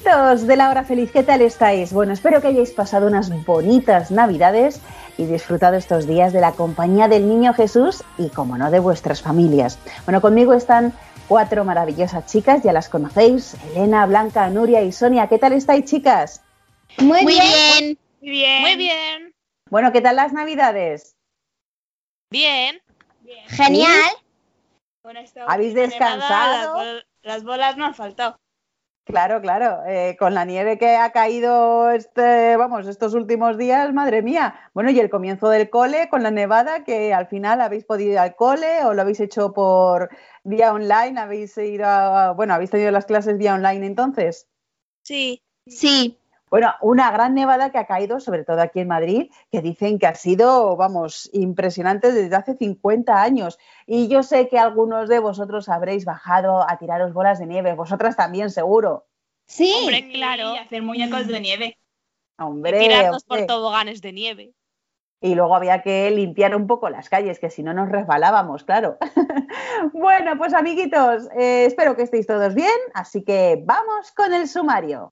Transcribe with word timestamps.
Amiguitos 0.00 0.46
de 0.46 0.56
la 0.56 0.68
hora 0.70 0.84
feliz, 0.84 1.10
¿qué 1.10 1.22
tal 1.22 1.40
estáis? 1.40 1.92
Bueno, 1.92 2.12
espero 2.12 2.40
que 2.42 2.48
hayáis 2.48 2.70
pasado 2.72 3.06
unas 3.06 3.30
bonitas 3.46 4.10
navidades 4.10 4.80
y 5.16 5.24
disfrutado 5.24 5.76
estos 5.76 6.06
días 6.06 6.32
de 6.34 6.40
la 6.40 6.52
compañía 6.52 7.08
del 7.08 7.26
Niño 7.26 7.54
Jesús 7.54 8.04
y, 8.18 8.28
como 8.28 8.58
no, 8.58 8.70
de 8.70 8.78
vuestras 8.78 9.22
familias. 9.22 9.78
Bueno, 10.04 10.20
conmigo 10.20 10.52
están 10.52 10.92
cuatro 11.28 11.64
maravillosas 11.64 12.26
chicas, 12.26 12.62
ya 12.62 12.72
las 12.74 12.90
conocéis, 12.90 13.56
Elena, 13.72 14.04
Blanca, 14.06 14.48
Nuria 14.50 14.82
y 14.82 14.92
Sonia. 14.92 15.28
¿Qué 15.28 15.38
tal 15.38 15.54
estáis, 15.54 15.86
chicas? 15.86 16.42
Muy, 16.98 17.22
Muy 17.22 17.32
bien. 17.32 17.46
bien. 17.80 17.98
Muy 18.20 18.30
bien. 18.30 18.62
Muy 18.62 18.76
bien. 18.76 19.34
Bueno, 19.70 19.92
¿qué 19.92 20.00
tal 20.02 20.16
las 20.16 20.32
navidades? 20.32 21.16
Bien. 22.30 22.80
Genial. 23.48 24.10
Con 25.02 25.16
esta 25.16 25.44
¿Habéis 25.46 25.74
descansado? 25.74 26.52
las, 26.52 26.72
bol- 26.74 27.06
las 27.22 27.44
bolas 27.44 27.76
no 27.76 27.86
han 27.86 27.94
faltado. 27.94 28.36
Claro, 29.06 29.40
claro, 29.40 29.84
eh, 29.86 30.16
con 30.18 30.34
la 30.34 30.44
nieve 30.44 30.78
que 30.78 30.96
ha 30.96 31.12
caído 31.12 31.90
este, 31.92 32.56
vamos, 32.56 32.88
estos 32.88 33.14
últimos 33.14 33.56
días, 33.56 33.92
madre 33.94 34.20
mía. 34.20 34.58
Bueno, 34.74 34.90
y 34.90 34.98
el 34.98 35.10
comienzo 35.10 35.48
del 35.48 35.70
cole 35.70 36.08
con 36.10 36.24
la 36.24 36.32
nevada, 36.32 36.82
que 36.82 37.14
al 37.14 37.28
final 37.28 37.60
habéis 37.60 37.84
podido 37.84 38.10
ir 38.10 38.18
al 38.18 38.34
cole 38.34 38.82
o 38.84 38.94
lo 38.94 39.02
habéis 39.02 39.20
hecho 39.20 39.52
por 39.52 40.08
vía 40.42 40.72
online, 40.72 41.20
habéis 41.20 41.56
ido 41.56 41.86
a- 41.86 42.32
bueno, 42.32 42.54
habéis 42.54 42.70
tenido 42.70 42.90
las 42.90 43.06
clases 43.06 43.38
vía 43.38 43.54
online 43.54 43.86
entonces. 43.86 44.48
Sí. 45.04 45.40
Sí. 45.68 46.18
Bueno, 46.48 46.72
una 46.80 47.10
gran 47.10 47.34
nevada 47.34 47.70
que 47.70 47.78
ha 47.78 47.86
caído, 47.86 48.20
sobre 48.20 48.44
todo 48.44 48.60
aquí 48.60 48.78
en 48.80 48.88
Madrid, 48.88 49.30
que 49.50 49.62
dicen 49.62 49.98
que 49.98 50.06
ha 50.06 50.14
sido, 50.14 50.76
vamos, 50.76 51.28
impresionante 51.32 52.12
desde 52.12 52.36
hace 52.36 52.56
50 52.56 53.20
años. 53.20 53.58
Y 53.84 54.06
yo 54.06 54.22
sé 54.22 54.48
que 54.48 54.58
algunos 54.58 55.08
de 55.08 55.18
vosotros 55.18 55.68
habréis 55.68 56.04
bajado 56.04 56.68
a 56.68 56.78
tiraros 56.78 57.12
bolas 57.12 57.40
de 57.40 57.46
nieve, 57.46 57.74
vosotras 57.74 58.16
también, 58.16 58.50
seguro. 58.50 59.06
Sí. 59.46 59.74
Hombre, 59.80 60.08
claro. 60.12 60.54
Y 60.54 60.58
hacer 60.58 60.82
muñecos 60.82 61.26
de 61.26 61.40
nieve. 61.40 61.78
Hombre, 62.38 62.78
Tirarnos 62.78 63.24
por 63.24 63.44
toboganes 63.46 64.00
de 64.00 64.12
nieve. 64.12 64.54
Y 65.20 65.34
luego 65.34 65.56
había 65.56 65.82
que 65.82 66.10
limpiar 66.10 66.54
un 66.54 66.66
poco 66.66 66.90
las 66.90 67.08
calles, 67.08 67.40
que 67.40 67.50
si 67.50 67.62
no 67.62 67.72
nos 67.72 67.88
resbalábamos, 67.88 68.64
claro. 68.64 68.98
bueno, 69.94 70.36
pues 70.36 70.52
amiguitos, 70.52 71.28
eh, 71.36 71.64
espero 71.64 71.96
que 71.96 72.02
estéis 72.02 72.26
todos 72.26 72.54
bien, 72.54 72.76
así 72.92 73.24
que 73.24 73.60
vamos 73.64 74.12
con 74.12 74.34
el 74.34 74.46
sumario. 74.46 75.10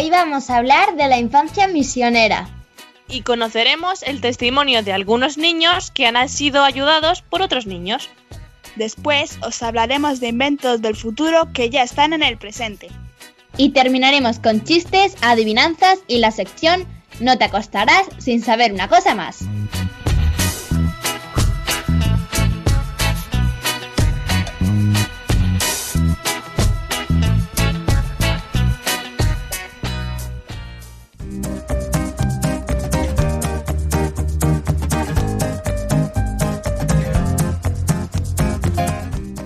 Hoy 0.00 0.10
vamos 0.10 0.48
a 0.48 0.58
hablar 0.58 0.94
de 0.94 1.08
la 1.08 1.18
infancia 1.18 1.66
misionera. 1.66 2.48
Y 3.08 3.22
conoceremos 3.22 4.04
el 4.04 4.20
testimonio 4.20 4.84
de 4.84 4.92
algunos 4.92 5.38
niños 5.38 5.90
que 5.90 6.06
han 6.06 6.28
sido 6.28 6.62
ayudados 6.62 7.22
por 7.22 7.42
otros 7.42 7.66
niños. 7.66 8.08
Después 8.76 9.38
os 9.42 9.60
hablaremos 9.60 10.20
de 10.20 10.28
inventos 10.28 10.82
del 10.82 10.94
futuro 10.94 11.52
que 11.52 11.68
ya 11.68 11.82
están 11.82 12.12
en 12.12 12.22
el 12.22 12.38
presente. 12.38 12.90
Y 13.56 13.70
terminaremos 13.70 14.38
con 14.38 14.62
chistes, 14.62 15.16
adivinanzas 15.20 15.98
y 16.06 16.18
la 16.18 16.30
sección 16.30 16.86
No 17.18 17.36
te 17.36 17.46
acostarás 17.46 18.06
sin 18.18 18.40
saber 18.40 18.72
una 18.72 18.86
cosa 18.86 19.16
más. 19.16 19.40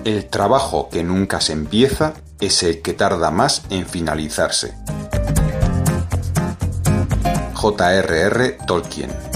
El 0.05 0.25
trabajo 0.25 0.89
que 0.89 1.01
nunca 1.01 1.39
se 1.39 1.53
empieza 1.53 2.13
es 2.41 2.61
el 2.63 2.81
que 2.81 2.91
tarda 2.91 3.31
más 3.31 3.63
en 3.69 3.85
finalizarse. 3.85 4.73
J.R.R. 7.53 8.57
Tolkien 8.67 9.32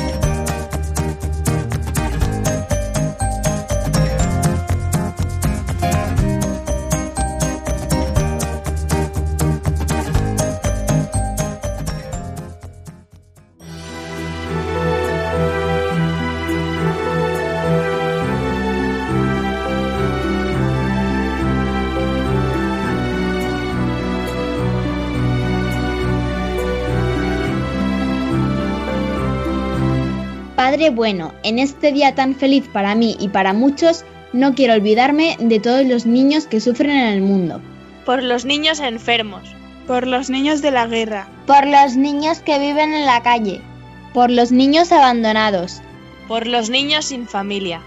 Padre 30.77 30.91
bueno, 30.91 31.33
en 31.41 31.57
este 31.57 31.91
día 31.91 32.13
tan 32.13 32.35
feliz 32.35 32.69
para 32.71 32.93
mí 32.93 33.17
y 33.19 33.29
para 33.29 33.51
muchos, 33.51 34.05
no 34.31 34.53
quiero 34.53 34.75
olvidarme 34.75 35.35
de 35.39 35.59
todos 35.59 35.83
los 35.87 36.05
niños 36.05 36.45
que 36.45 36.61
sufren 36.61 36.91
en 36.91 37.13
el 37.13 37.21
mundo. 37.21 37.61
Por 38.05 38.21
los 38.21 38.45
niños 38.45 38.79
enfermos. 38.79 39.41
Por 39.87 40.05
los 40.05 40.29
niños 40.29 40.61
de 40.61 40.69
la 40.69 40.85
guerra. 40.85 41.29
Por 41.47 41.65
los 41.65 41.95
niños 41.95 42.41
que 42.41 42.59
viven 42.59 42.93
en 42.93 43.07
la 43.07 43.23
calle. 43.23 43.59
Por 44.13 44.29
los 44.29 44.51
niños 44.51 44.91
abandonados. 44.91 45.81
Por 46.27 46.45
los 46.45 46.69
niños 46.69 47.05
sin 47.05 47.27
familia. 47.27 47.81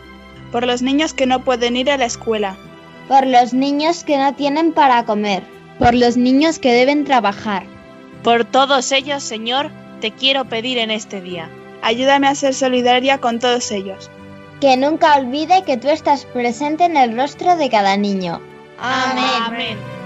Por 0.50 0.66
los 0.66 0.82
niños 0.82 1.14
que 1.14 1.26
no 1.26 1.44
pueden 1.44 1.76
ir 1.76 1.92
a 1.92 1.96
la 1.96 2.06
escuela. 2.06 2.56
Por 3.06 3.24
los 3.24 3.52
niños 3.54 4.02
que 4.02 4.18
no 4.18 4.34
tienen 4.34 4.72
para 4.72 5.04
comer. 5.04 5.44
Por 5.78 5.94
los 5.94 6.16
niños 6.16 6.58
que 6.58 6.72
deben 6.72 7.04
trabajar. 7.04 7.66
Por 8.24 8.44
todos 8.44 8.90
ellos, 8.90 9.22
Señor, 9.22 9.70
te 10.00 10.10
quiero 10.10 10.46
pedir 10.46 10.78
en 10.78 10.90
este 10.90 11.20
día. 11.20 11.48
Ayúdame 11.82 12.28
a 12.28 12.34
ser 12.34 12.54
solidaria 12.54 13.18
con 13.18 13.38
todos 13.38 13.70
ellos. 13.70 14.10
Que 14.60 14.76
nunca 14.76 15.16
olvide 15.16 15.64
que 15.64 15.76
tú 15.76 15.88
estás 15.88 16.24
presente 16.26 16.84
en 16.84 16.96
el 16.96 17.16
rostro 17.16 17.56
de 17.56 17.70
cada 17.70 17.96
niño. 17.96 18.41
Amén. 18.78 20.00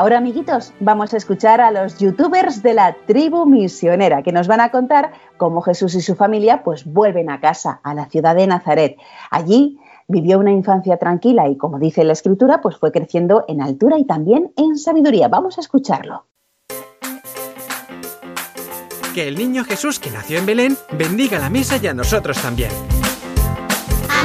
Ahora, 0.00 0.16
amiguitos, 0.16 0.72
vamos 0.80 1.12
a 1.12 1.18
escuchar 1.18 1.60
a 1.60 1.70
los 1.70 1.98
youtubers 1.98 2.62
de 2.62 2.72
la 2.72 2.96
tribu 3.06 3.44
misionera 3.44 4.22
que 4.22 4.32
nos 4.32 4.48
van 4.48 4.60
a 4.60 4.70
contar 4.70 5.12
cómo 5.36 5.60
Jesús 5.60 5.94
y 5.94 6.00
su 6.00 6.14
familia 6.14 6.62
pues 6.62 6.86
vuelven 6.86 7.28
a 7.28 7.38
casa, 7.38 7.80
a 7.82 7.92
la 7.92 8.06
ciudad 8.06 8.34
de 8.34 8.46
Nazaret. 8.46 8.96
Allí 9.30 9.78
vivió 10.08 10.38
una 10.38 10.52
infancia 10.52 10.96
tranquila 10.96 11.50
y, 11.50 11.58
como 11.58 11.78
dice 11.78 12.02
la 12.04 12.14
escritura, 12.14 12.62
pues 12.62 12.78
fue 12.78 12.92
creciendo 12.92 13.44
en 13.46 13.60
altura 13.60 13.98
y 13.98 14.06
también 14.06 14.54
en 14.56 14.78
sabiduría. 14.78 15.28
Vamos 15.28 15.58
a 15.58 15.60
escucharlo. 15.60 16.24
Que 19.14 19.28
el 19.28 19.36
niño 19.36 19.64
Jesús 19.64 19.98
que 19.98 20.10
nació 20.10 20.38
en 20.38 20.46
Belén 20.46 20.78
bendiga 20.92 21.38
la 21.38 21.50
mesa 21.50 21.76
y 21.76 21.86
a 21.88 21.92
nosotros 21.92 22.40
también. 22.40 22.70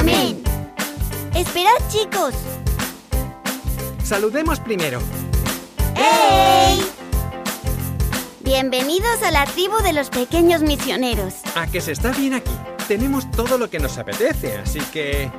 Amén. 0.00 0.42
Esperad, 1.34 1.76
chicos. 1.90 2.32
Saludemos 4.02 4.58
primero. 4.60 5.00
¡Hey! 5.96 6.80
Bienvenidos 8.44 9.22
a 9.22 9.30
la 9.30 9.44
tribu 9.46 9.78
de 9.82 9.92
los 9.92 10.10
pequeños 10.10 10.62
misioneros. 10.62 11.34
A 11.54 11.66
que 11.66 11.80
se 11.80 11.92
está 11.92 12.12
bien 12.12 12.34
aquí. 12.34 12.52
Tenemos 12.86 13.30
todo 13.30 13.58
lo 13.58 13.68
que 13.68 13.78
nos 13.78 13.98
apetece, 13.98 14.58
así 14.58 14.80
que... 14.92 15.30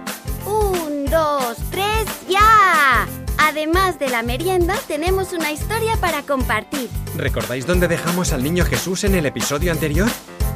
Un, 0.46 1.06
dos, 1.06 1.58
tres, 1.72 2.06
ya. 2.28 3.08
Además 3.38 4.00
de 4.00 4.10
la 4.10 4.24
merienda, 4.24 4.76
tenemos 4.88 5.32
una 5.32 5.52
historia 5.52 5.96
para 5.98 6.24
compartir. 6.24 6.90
¿Recordáis 7.16 7.66
dónde 7.66 7.88
dejamos 7.88 8.34
al 8.34 8.44
niño 8.44 8.66
Jesús 8.66 9.04
en 9.04 9.16
el 9.16 9.26
episodio 9.26 9.72
anterior? 9.72 10.10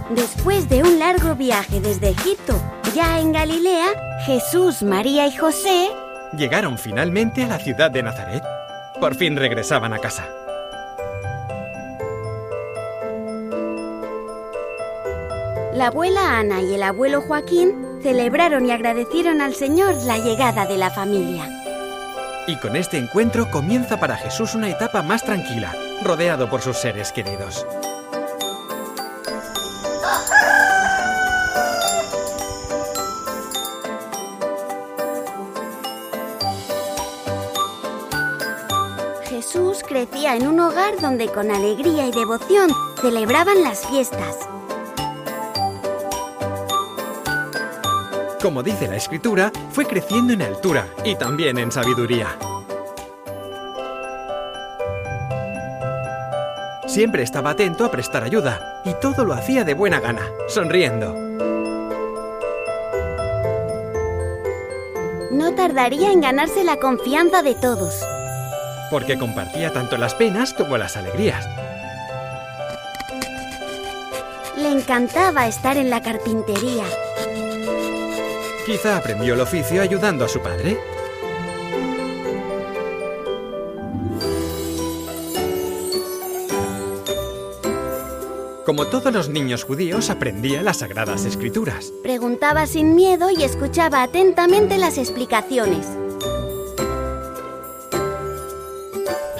Después 0.10 0.68
de 0.68 0.84
un 0.84 1.00
largo 1.00 1.36
viaje 1.36 1.80
desde 1.80 2.10
Egipto, 2.10 2.60
ya 2.94 3.20
en 3.20 3.32
Galilea, 3.32 3.88
Jesús, 4.26 4.82
María 4.84 5.28
y 5.28 5.38
José 5.38 5.90
Llegaron 6.38 6.78
finalmente 6.78 7.44
a 7.44 7.48
la 7.48 7.60
ciudad 7.60 7.92
de 7.92 8.04
Nazaret. 8.04 8.42
Por 9.02 9.16
fin 9.16 9.36
regresaban 9.36 9.94
a 9.94 9.98
casa. 9.98 10.30
La 15.74 15.88
abuela 15.88 16.38
Ana 16.38 16.62
y 16.62 16.76
el 16.76 16.84
abuelo 16.84 17.22
Joaquín 17.22 18.00
celebraron 18.04 18.68
y 18.68 18.72
agradecieron 18.72 19.42
al 19.42 19.56
Señor 19.56 19.96
la 20.04 20.20
llegada 20.20 20.68
de 20.68 20.78
la 20.78 20.92
familia. 20.92 21.50
Y 22.46 22.58
con 22.58 22.76
este 22.76 22.98
encuentro 22.98 23.50
comienza 23.50 24.00
para 24.00 24.18
Jesús 24.18 24.54
una 24.54 24.70
etapa 24.70 25.02
más 25.02 25.24
tranquila, 25.24 25.76
rodeado 26.04 26.48
por 26.48 26.62
sus 26.62 26.78
seres 26.78 27.12
queridos. 27.12 27.66
En 40.34 40.48
un 40.48 40.62
hogar 40.62 40.98
donde 41.02 41.28
con 41.28 41.52
alegría 41.52 42.08
y 42.08 42.12
devoción 42.14 42.70
celebraban 43.02 43.62
las 43.64 43.86
fiestas. 43.86 44.38
Como 48.42 48.64
dice 48.64 48.88
la 48.88 48.96
escritura, 48.96 49.52
fue 49.72 49.86
creciendo 49.86 50.32
en 50.32 50.42
altura 50.42 50.88
y 51.04 51.16
también 51.16 51.58
en 51.58 51.70
sabiduría. 51.70 52.38
Siempre 56.88 57.24
estaba 57.24 57.50
atento 57.50 57.84
a 57.84 57.92
prestar 57.92 58.24
ayuda 58.24 58.82
y 58.86 58.94
todo 59.02 59.26
lo 59.26 59.34
hacía 59.34 59.66
de 59.66 59.74
buena 59.74 60.00
gana, 60.00 60.26
sonriendo. 60.48 61.14
No 65.30 65.54
tardaría 65.56 66.14
en 66.14 66.22
ganarse 66.22 66.64
la 66.64 66.78
confianza 66.78 67.44
de 67.44 67.54
todos. 67.56 68.02
Porque 68.92 69.18
compartía 69.18 69.72
tanto 69.72 69.98
las 69.98 70.14
penas 70.14 70.54
como 70.54 70.78
las 70.78 70.98
alegrías. 70.98 71.48
Le 74.58 74.70
encantaba 74.70 75.48
estar 75.48 75.78
en 75.78 75.90
la 75.90 76.02
carpintería. 76.02 76.84
Quizá 78.66 78.98
aprendió 78.98 79.34
el 79.34 79.42
oficio 79.42 79.82
ayudando 79.82 80.26
a 80.26 80.28
su 80.28 80.40
padre. 80.40 80.78
Como 88.66 88.86
todos 88.86 89.12
los 89.12 89.30
niños 89.30 89.64
judíos, 89.64 90.10
aprendía 90.10 90.62
las 90.62 90.78
sagradas 90.78 91.26
escrituras. 91.26 91.92
Preguntaba 92.04 92.68
sin 92.68 92.94
miedo 92.96 93.30
y 93.30 93.44
escuchaba 93.44 94.04
atentamente 94.04 94.78
las 94.78 94.98
explicaciones. 94.98 95.88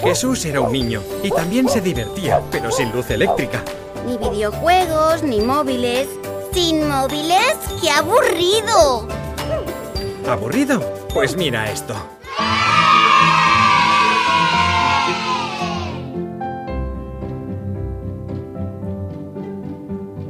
Jesús 0.02 0.44
era 0.46 0.62
un 0.62 0.72
niño 0.72 1.04
y 1.24 1.30
también 1.30 1.70
se 1.70 1.80
divertía, 1.80 2.42
pero 2.52 2.72
sin 2.72 2.92
luz 2.92 3.10
eléctrica. 3.12 3.64
Ni 4.08 4.18
videojuegos, 4.18 5.22
ni 5.22 5.42
móviles. 5.42 6.08
¿Sin 6.52 6.88
móviles? 6.88 7.56
¡Qué 7.80 7.90
aburrido! 7.92 9.08
¿Aburrido? 10.28 10.82
Pues 11.14 11.38
mira 11.38 11.72
esto. 11.72 11.94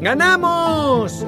¡Ganamos! 0.01 1.25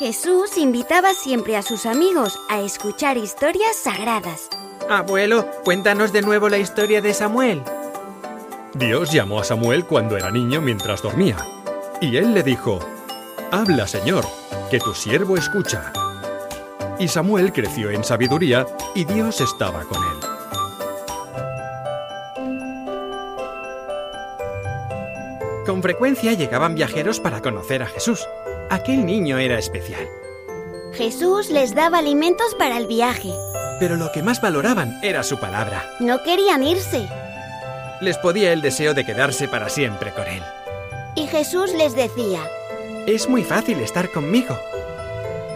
Jesús 0.00 0.56
invitaba 0.56 1.12
siempre 1.12 1.58
a 1.58 1.62
sus 1.62 1.84
amigos 1.84 2.40
a 2.48 2.62
escuchar 2.62 3.18
historias 3.18 3.76
sagradas. 3.76 4.48
Abuelo, 4.88 5.46
cuéntanos 5.62 6.10
de 6.10 6.22
nuevo 6.22 6.48
la 6.48 6.56
historia 6.56 7.02
de 7.02 7.12
Samuel. 7.12 7.60
Dios 8.72 9.12
llamó 9.12 9.40
a 9.40 9.44
Samuel 9.44 9.84
cuando 9.84 10.16
era 10.16 10.30
niño 10.30 10.62
mientras 10.62 11.02
dormía. 11.02 11.36
Y 12.00 12.16
él 12.16 12.32
le 12.32 12.42
dijo, 12.42 12.78
Habla, 13.50 13.86
Señor, 13.86 14.24
que 14.70 14.80
tu 14.80 14.94
siervo 14.94 15.36
escucha. 15.36 15.92
Y 16.98 17.06
Samuel 17.06 17.52
creció 17.52 17.90
en 17.90 18.02
sabiduría 18.02 18.66
y 18.94 19.04
Dios 19.04 19.42
estaba 19.42 19.84
con 19.84 20.02
él. 20.02 20.20
Con 25.66 25.82
frecuencia 25.82 26.32
llegaban 26.32 26.74
viajeros 26.74 27.20
para 27.20 27.42
conocer 27.42 27.82
a 27.82 27.86
Jesús. 27.86 28.26
Aquel 28.70 29.04
niño 29.04 29.36
era 29.38 29.58
especial. 29.58 30.08
Jesús 30.92 31.50
les 31.50 31.74
daba 31.74 31.98
alimentos 31.98 32.54
para 32.54 32.78
el 32.78 32.86
viaje. 32.86 33.32
Pero 33.80 33.96
lo 33.96 34.12
que 34.12 34.22
más 34.22 34.40
valoraban 34.40 34.96
era 35.02 35.24
su 35.24 35.40
palabra. 35.40 35.90
No 35.98 36.22
querían 36.22 36.62
irse. 36.62 37.08
Les 38.00 38.16
podía 38.18 38.52
el 38.52 38.62
deseo 38.62 38.94
de 38.94 39.04
quedarse 39.04 39.48
para 39.48 39.68
siempre 39.68 40.12
con 40.12 40.24
él. 40.28 40.42
Y 41.16 41.26
Jesús 41.26 41.72
les 41.74 41.96
decía, 41.96 42.38
Es 43.08 43.28
muy 43.28 43.42
fácil 43.42 43.80
estar 43.80 44.12
conmigo. 44.12 44.56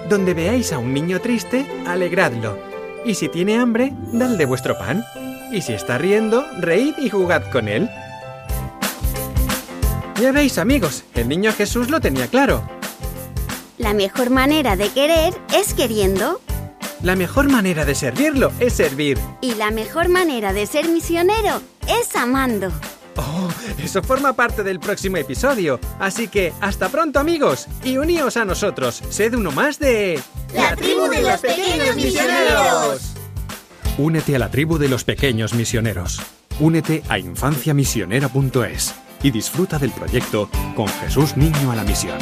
Donde 0.09 0.35
veáis 0.35 0.73
a 0.73 0.79
un 0.79 0.93
niño 0.93 1.21
triste, 1.21 1.65
alegradlo. 1.87 2.59
Y 3.05 3.15
si 3.15 3.29
tiene 3.29 3.59
hambre, 3.59 3.93
dadle 4.13 4.45
vuestro 4.45 4.77
pan. 4.77 5.05
Y 5.53 5.63
si 5.63 5.73
está 5.73 5.99
riendo, 5.99 6.45
reíd 6.59 6.95
y 6.99 7.11
jugad 7.11 7.49
con 7.53 7.69
él. 7.69 7.89
Ya 10.21 10.33
veis, 10.33 10.59
amigos, 10.59 11.05
el 11.15 11.29
niño 11.29 11.53
Jesús 11.53 11.91
lo 11.91 12.01
tenía 12.01 12.27
claro. 12.27 12.69
La 13.79 13.93
mejor 13.93 14.31
manera 14.31 14.77
de 14.77 14.89
querer 14.91 15.35
es 15.55 15.75
queriendo. 15.75 16.41
La 17.03 17.17
mejor 17.17 17.51
manera 17.51 17.85
de 17.85 17.95
servirlo 17.95 18.53
es 18.61 18.75
servir. 18.75 19.19
Y 19.41 19.55
la 19.55 19.71
mejor 19.71 20.09
manera 20.09 20.53
de 20.53 20.67
ser 20.67 20.89
misionero 20.89 21.61
es 21.89 22.15
amando. 22.17 22.73
Oh, 23.17 23.49
eso 23.83 24.03
forma 24.03 24.33
parte 24.33 24.63
del 24.63 24.81
próximo 24.81 25.17
episodio. 25.17 25.79
Así 25.99 26.29
que 26.29 26.53
hasta 26.61 26.89
pronto 26.89 27.19
amigos 27.19 27.67
y 27.85 27.99
uníos 27.99 28.37
a 28.37 28.45
nosotros. 28.45 29.03
Sed 29.11 29.35
uno 29.35 29.51
más 29.51 29.79
de... 29.79 30.21
La 30.55 30.75
tribu 30.77 31.09
de 31.09 31.23
los 31.23 31.41
pequeños 31.41 31.97
misioneros. 31.97 33.15
Únete 33.99 34.37
a 34.37 34.39
la 34.39 34.51
tribu 34.51 34.79
de 34.79 34.89
los 34.89 35.05
pequeños 35.05 35.55
misioneros. 35.55 36.21
Únete 36.59 37.03
a 37.09 37.19
infanciamisionera.es 37.19 38.95
y 39.23 39.31
disfruta 39.31 39.79
del 39.79 39.91
proyecto 39.91 40.49
Con 40.77 40.89
Jesús 40.89 41.37
Niño 41.37 41.73
a 41.73 41.77
la 41.77 41.85
Misión. 41.85 42.19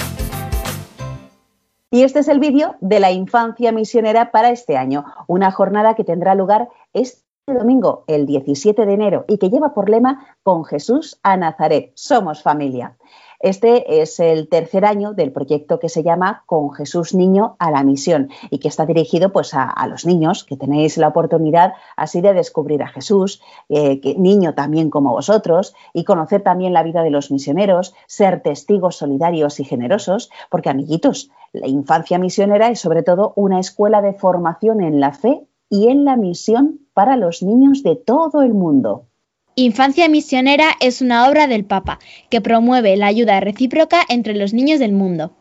Y 1.92 2.04
este 2.04 2.20
es 2.20 2.28
el 2.28 2.40
vídeo 2.40 2.76
de 2.80 3.00
la 3.00 3.12
infancia 3.12 3.70
misionera 3.70 4.30
para 4.30 4.48
este 4.48 4.78
año, 4.78 5.04
una 5.26 5.50
jornada 5.50 5.94
que 5.94 6.04
tendrá 6.04 6.34
lugar 6.34 6.70
este 6.94 7.20
domingo, 7.46 8.04
el 8.06 8.24
17 8.24 8.86
de 8.86 8.94
enero, 8.94 9.26
y 9.28 9.36
que 9.36 9.50
lleva 9.50 9.74
por 9.74 9.90
lema 9.90 10.38
Con 10.42 10.64
Jesús 10.64 11.20
a 11.22 11.36
Nazaret, 11.36 11.92
somos 11.94 12.42
familia. 12.42 12.96
Este 13.42 14.00
es 14.00 14.20
el 14.20 14.48
tercer 14.48 14.84
año 14.84 15.14
del 15.14 15.32
proyecto 15.32 15.80
que 15.80 15.88
se 15.88 16.04
llama 16.04 16.44
Con 16.46 16.70
Jesús 16.70 17.12
Niño 17.12 17.56
a 17.58 17.72
la 17.72 17.82
Misión 17.82 18.30
y 18.50 18.60
que 18.60 18.68
está 18.68 18.86
dirigido 18.86 19.32
pues, 19.32 19.52
a, 19.52 19.74
los 19.88 20.06
niños 20.06 20.44
que 20.44 20.56
tenéis 20.56 20.96
la 20.96 21.08
oportunidad 21.08 21.72
así 21.96 22.20
de 22.20 22.34
descubrir 22.34 22.84
a 22.84 22.88
Jesús, 22.88 23.42
eh, 23.68 24.00
que, 24.00 24.14
niño 24.14 24.54
también 24.54 24.90
como 24.90 25.10
vosotros, 25.10 25.74
y 25.92 26.04
conocer 26.04 26.42
también 26.42 26.72
la 26.72 26.84
vida 26.84 27.02
de 27.02 27.10
los 27.10 27.32
misioneros, 27.32 27.94
ser 28.06 28.42
testigos 28.42 28.96
solidarios 28.96 29.58
y 29.58 29.64
generosos, 29.64 30.30
porque 30.48 30.70
amiguitos, 30.70 31.28
la 31.52 31.66
infancia 31.66 32.18
misionera 32.18 32.68
es 32.68 32.78
sobre 32.78 33.02
todo 33.02 33.32
una 33.34 33.58
escuela 33.58 34.02
de 34.02 34.14
formación 34.14 34.80
en 34.80 35.00
la 35.00 35.12
fe 35.12 35.44
y 35.68 35.88
en 35.88 36.04
la 36.04 36.16
misión 36.16 36.78
para 36.94 37.16
los 37.16 37.42
niños 37.42 37.82
de 37.82 37.96
todo 37.96 38.42
el 38.42 38.54
mundo. 38.54 39.06
Infancia 39.54 40.08
Misionera 40.08 40.76
es 40.80 41.02
una 41.02 41.28
obra 41.28 41.46
del 41.46 41.66
Papa 41.66 41.98
que 42.30 42.40
promueve 42.40 42.96
la 42.96 43.08
ayuda 43.08 43.38
recíproca 43.40 44.02
entre 44.08 44.34
los 44.34 44.54
niños 44.54 44.80
del 44.80 44.92
mundo. 44.92 45.36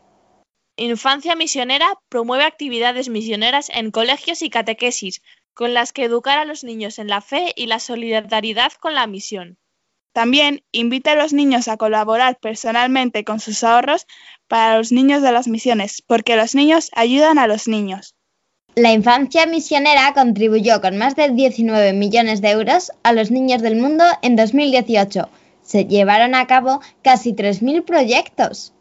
Infancia 0.76 1.34
Misionera 1.34 1.94
promueve 2.10 2.44
actividades 2.44 3.08
misioneras 3.08 3.70
en 3.72 3.90
colegios 3.90 4.42
y 4.42 4.50
catequesis, 4.50 5.22
con 5.54 5.72
las 5.72 5.94
que 5.94 6.04
educar 6.04 6.36
a 6.36 6.44
los 6.44 6.62
niños 6.62 6.98
en 6.98 7.08
la 7.08 7.22
fe 7.22 7.54
y 7.56 7.66
la 7.66 7.78
solidaridad 7.78 8.72
con 8.72 8.94
la 8.94 9.06
misión. 9.06 9.56
También 10.12 10.62
invita 10.72 11.12
a 11.12 11.16
los 11.16 11.32
niños 11.32 11.68
a 11.68 11.78
colaborar 11.78 12.38
personalmente 12.38 13.24
con 13.24 13.40
sus 13.40 13.64
ahorros 13.64 14.06
para 14.46 14.76
los 14.76 14.92
niños 14.92 15.22
de 15.22 15.32
las 15.32 15.48
misiones, 15.48 16.02
porque 16.06 16.36
los 16.36 16.54
niños 16.54 16.90
ayudan 16.94 17.38
a 17.38 17.46
los 17.46 17.66
niños. 17.66 18.14
La 18.74 18.90
infancia 18.90 19.44
misionera 19.44 20.14
contribuyó 20.14 20.80
con 20.80 20.96
más 20.96 21.14
de 21.14 21.28
19 21.28 21.92
millones 21.92 22.40
de 22.40 22.52
euros 22.52 22.90
a 23.02 23.12
los 23.12 23.30
niños 23.30 23.60
del 23.60 23.76
mundo 23.76 24.02
en 24.22 24.34
2018. 24.34 25.28
Se 25.60 25.84
llevaron 25.84 26.34
a 26.34 26.46
cabo 26.46 26.80
casi 27.02 27.34
3.000 27.34 27.84
proyectos. 27.84 28.72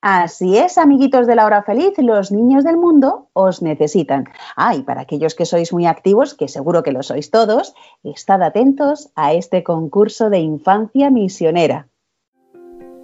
Así 0.00 0.56
es, 0.56 0.78
amiguitos 0.78 1.26
de 1.26 1.36
la 1.36 1.44
hora 1.44 1.62
feliz, 1.62 1.92
los 1.98 2.32
niños 2.32 2.64
del 2.64 2.78
mundo 2.78 3.28
os 3.34 3.60
necesitan. 3.60 4.24
Ah, 4.56 4.74
y 4.74 4.82
para 4.82 5.02
aquellos 5.02 5.34
que 5.34 5.44
sois 5.44 5.74
muy 5.74 5.84
activos, 5.84 6.32
que 6.32 6.48
seguro 6.48 6.82
que 6.82 6.92
lo 6.92 7.02
sois 7.02 7.30
todos, 7.30 7.74
estad 8.02 8.42
atentos 8.42 9.10
a 9.14 9.34
este 9.34 9.62
concurso 9.62 10.30
de 10.30 10.38
infancia 10.38 11.10
misionera. 11.10 11.86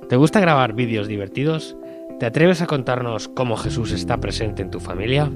¿Te 0.09 0.17
gusta 0.17 0.41
grabar 0.41 0.73
vídeos 0.73 1.07
divertidos? 1.07 1.77
¿Te 2.19 2.25
atreves 2.25 2.63
a 2.63 2.67
contarnos 2.67 3.29
cómo 3.29 3.59
Jesús 3.59 3.93
está 3.93 4.19
presente 4.19 4.63
en 4.63 4.71
tu 4.71 4.81
familia? 4.81 5.31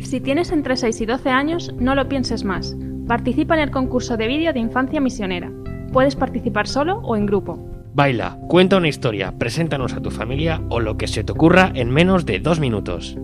Si 0.00 0.20
tienes 0.20 0.52
entre 0.52 0.76
6 0.76 1.00
y 1.00 1.06
12 1.06 1.30
años, 1.30 1.74
no 1.78 1.94
lo 1.94 2.08
pienses 2.08 2.44
más. 2.44 2.76
Participa 3.06 3.54
en 3.54 3.60
el 3.60 3.70
concurso 3.70 4.16
de 4.16 4.28
vídeo 4.28 4.52
de 4.52 4.60
infancia 4.60 5.00
misionera. 5.00 5.50
Puedes 5.92 6.16
participar 6.16 6.66
solo 6.66 6.98
o 6.98 7.16
en 7.16 7.26
grupo. 7.26 7.58
Baila, 7.94 8.38
cuenta 8.48 8.76
una 8.76 8.88
historia, 8.88 9.32
preséntanos 9.38 9.94
a 9.94 10.00
tu 10.00 10.10
familia 10.10 10.62
o 10.68 10.80
lo 10.80 10.96
que 10.96 11.08
se 11.08 11.24
te 11.24 11.32
ocurra 11.32 11.72
en 11.74 11.90
menos 11.90 12.26
de 12.26 12.38
dos 12.38 12.60
minutos. 12.60 13.16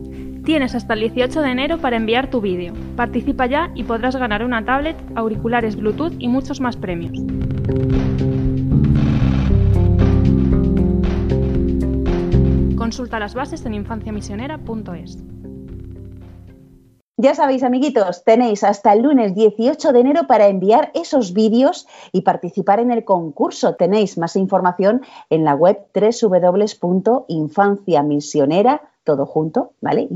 Tienes 0.45 0.75
hasta 0.75 0.95
el 0.95 1.00
18 1.00 1.40
de 1.40 1.50
enero 1.50 1.78
para 1.78 1.97
enviar 1.97 2.28
tu 2.28 2.40
vídeo. 2.40 2.75
Participa 2.97 3.47
ya 3.47 3.71
y 3.75 3.85
podrás 3.85 4.16
ganar 4.16 4.45
una 4.45 4.64
tablet, 4.64 4.97
auriculares 5.14 5.76
Bluetooth 5.76 6.14
y 6.19 6.28
muchos 6.28 6.61
más 6.61 6.76
premios. 6.76 7.19
Consulta 12.76 13.19
las 13.19 13.35
bases 13.35 13.64
en 13.64 13.75
infanciamisionera.es. 13.75 15.25
Ya 17.16 17.37
sabéis, 17.37 17.62
amiguitos, 17.62 18.25
tenéis 18.25 18.64
hasta 18.64 18.92
el 18.92 19.02
lunes 19.02 19.37
18 19.37 19.92
de 19.92 20.00
enero 20.00 20.26
para 20.26 20.49
enviar 20.49 20.90
esos 20.94 21.33
vídeos 21.33 21.87
y 22.11 22.23
participar 22.23 22.80
en 22.80 22.90
el 22.90 23.04
concurso. 23.04 23.76
Tenéis 23.76 24.18
más 24.18 24.35
información 24.35 25.02
en 25.30 25.44
la 25.44 25.54
web 25.54 25.78
www.infanciamisionera, 25.94 28.83
todo 29.04 29.26
junto, 29.26 29.75
¿vale? 29.80 30.09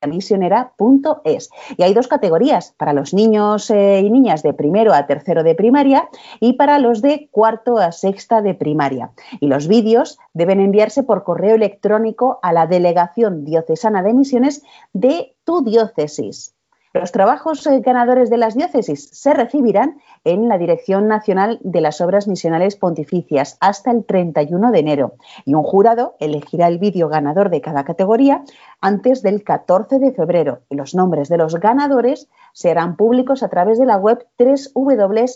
Infanciamisionera.es. 0.00 1.50
Y 1.76 1.82
hay 1.82 1.94
dos 1.94 2.06
categorías, 2.06 2.74
para 2.76 2.92
los 2.92 3.14
niños 3.14 3.70
eh, 3.70 4.00
y 4.00 4.10
niñas 4.10 4.42
de 4.42 4.54
primero 4.54 4.94
a 4.94 5.06
tercero 5.06 5.42
de 5.42 5.54
primaria 5.54 6.08
y 6.40 6.52
para 6.54 6.78
los 6.78 7.02
de 7.02 7.28
cuarto 7.32 7.78
a 7.78 7.90
sexta 7.90 8.40
de 8.40 8.54
primaria. 8.54 9.10
Y 9.40 9.48
los 9.48 9.66
vídeos 9.66 10.18
deben 10.34 10.60
enviarse 10.60 11.02
por 11.02 11.24
correo 11.24 11.56
electrónico 11.56 12.38
a 12.42 12.52
la 12.52 12.66
Delegación 12.66 13.44
Diocesana 13.44 14.02
de 14.02 14.14
Misiones 14.14 14.62
de 14.92 15.34
tu 15.44 15.64
diócesis. 15.64 16.54
Los 16.94 17.12
trabajos 17.12 17.66
eh, 17.66 17.80
ganadores 17.80 18.30
de 18.30 18.38
las 18.38 18.54
diócesis 18.54 19.10
se 19.12 19.34
recibirán 19.34 20.00
en 20.24 20.48
la 20.48 20.56
Dirección 20.56 21.06
Nacional 21.06 21.58
de 21.62 21.80
las 21.82 22.00
Obras 22.00 22.26
Misionales 22.26 22.76
Pontificias 22.76 23.58
hasta 23.60 23.90
el 23.90 24.04
31 24.06 24.70
de 24.70 24.78
enero 24.78 25.14
y 25.44 25.54
un 25.54 25.64
jurado 25.64 26.16
elegirá 26.18 26.66
el 26.68 26.78
vídeo 26.78 27.08
ganador 27.08 27.50
de 27.50 27.60
cada 27.60 27.84
categoría 27.84 28.42
antes 28.80 29.22
del 29.22 29.44
14 29.44 29.98
de 29.98 30.12
febrero 30.12 30.60
los 30.70 30.94
nombres 30.94 31.28
de 31.28 31.36
los 31.36 31.56
ganadores 31.56 32.28
serán 32.52 32.96
públicos 32.96 33.42
a 33.42 33.48
través 33.48 33.78
de 33.78 33.86
la 33.86 33.96
web 33.96 34.26
www.omp.es. 34.38 35.28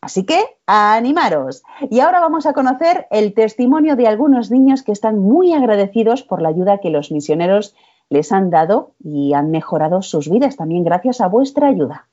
Así 0.00 0.24
que 0.24 0.44
animaros. 0.66 1.62
Y 1.90 2.00
ahora 2.00 2.20
vamos 2.20 2.46
a 2.46 2.52
conocer 2.52 3.06
el 3.10 3.34
testimonio 3.34 3.96
de 3.96 4.06
algunos 4.06 4.50
niños 4.50 4.82
que 4.82 4.92
están 4.92 5.18
muy 5.18 5.52
agradecidos 5.52 6.22
por 6.22 6.40
la 6.40 6.50
ayuda 6.50 6.78
que 6.78 6.90
los 6.90 7.10
misioneros 7.10 7.74
les 8.08 8.32
han 8.32 8.50
dado 8.50 8.94
y 9.02 9.34
han 9.34 9.50
mejorado 9.50 10.02
sus 10.02 10.30
vidas 10.30 10.56
también 10.56 10.84
gracias 10.84 11.20
a 11.20 11.26
vuestra 11.26 11.68
ayuda. 11.68 12.08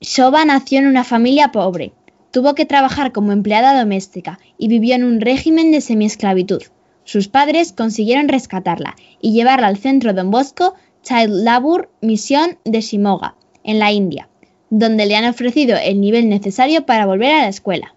Shoba 0.00 0.44
nació 0.46 0.78
en 0.78 0.86
una 0.86 1.04
familia 1.04 1.52
pobre. 1.52 1.92
Tuvo 2.30 2.54
que 2.54 2.64
trabajar 2.64 3.12
como 3.12 3.32
empleada 3.32 3.78
doméstica 3.78 4.38
y 4.56 4.68
vivió 4.68 4.94
en 4.94 5.04
un 5.04 5.20
régimen 5.20 5.72
de 5.72 5.82
semiesclavitud. 5.82 6.62
Sus 7.04 7.28
padres 7.28 7.72
consiguieron 7.72 8.28
rescatarla 8.28 8.96
y 9.20 9.32
llevarla 9.32 9.66
al 9.66 9.76
centro 9.76 10.14
Don 10.14 10.30
Bosco 10.30 10.74
Child 11.02 11.44
Labour 11.44 11.90
Misión 12.00 12.58
de 12.64 12.80
Shimoga, 12.80 13.34
en 13.62 13.78
la 13.78 13.92
India 13.92 14.29
donde 14.70 15.06
le 15.06 15.16
han 15.16 15.28
ofrecido 15.28 15.76
el 15.76 16.00
nivel 16.00 16.28
necesario 16.28 16.86
para 16.86 17.06
volver 17.06 17.32
a 17.32 17.42
la 17.42 17.48
escuela. 17.48 17.94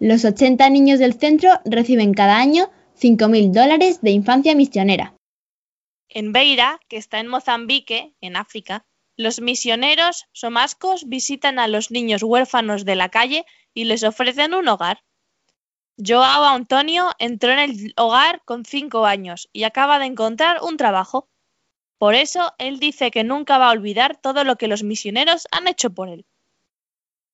Los 0.00 0.24
80 0.24 0.68
niños 0.70 0.98
del 0.98 1.14
centro 1.14 1.60
reciben 1.64 2.14
cada 2.14 2.38
año 2.38 2.70
5.000 3.00 3.52
dólares 3.52 4.00
de 4.00 4.10
infancia 4.10 4.54
misionera. 4.54 5.14
En 6.08 6.32
Beira, 6.32 6.80
que 6.88 6.96
está 6.96 7.20
en 7.20 7.28
Mozambique, 7.28 8.14
en 8.20 8.36
África, 8.36 8.84
los 9.16 9.40
misioneros 9.40 10.26
somascos 10.32 11.06
visitan 11.06 11.58
a 11.58 11.68
los 11.68 11.90
niños 11.90 12.22
huérfanos 12.22 12.84
de 12.84 12.96
la 12.96 13.10
calle 13.10 13.44
y 13.74 13.84
les 13.84 14.02
ofrecen 14.02 14.54
un 14.54 14.66
hogar. 14.68 15.02
Joao 15.98 16.44
Antonio 16.44 17.10
entró 17.18 17.52
en 17.52 17.58
el 17.58 17.92
hogar 17.96 18.42
con 18.46 18.64
5 18.64 19.04
años 19.04 19.50
y 19.52 19.64
acaba 19.64 19.98
de 19.98 20.06
encontrar 20.06 20.62
un 20.62 20.78
trabajo. 20.78 21.28
Por 22.00 22.14
eso, 22.14 22.54
él 22.56 22.78
dice 22.78 23.10
que 23.10 23.24
nunca 23.24 23.58
va 23.58 23.68
a 23.68 23.72
olvidar 23.72 24.16
todo 24.16 24.42
lo 24.42 24.56
que 24.56 24.68
los 24.68 24.82
misioneros 24.82 25.46
han 25.50 25.68
hecho 25.68 25.90
por 25.90 26.08
él. 26.08 26.24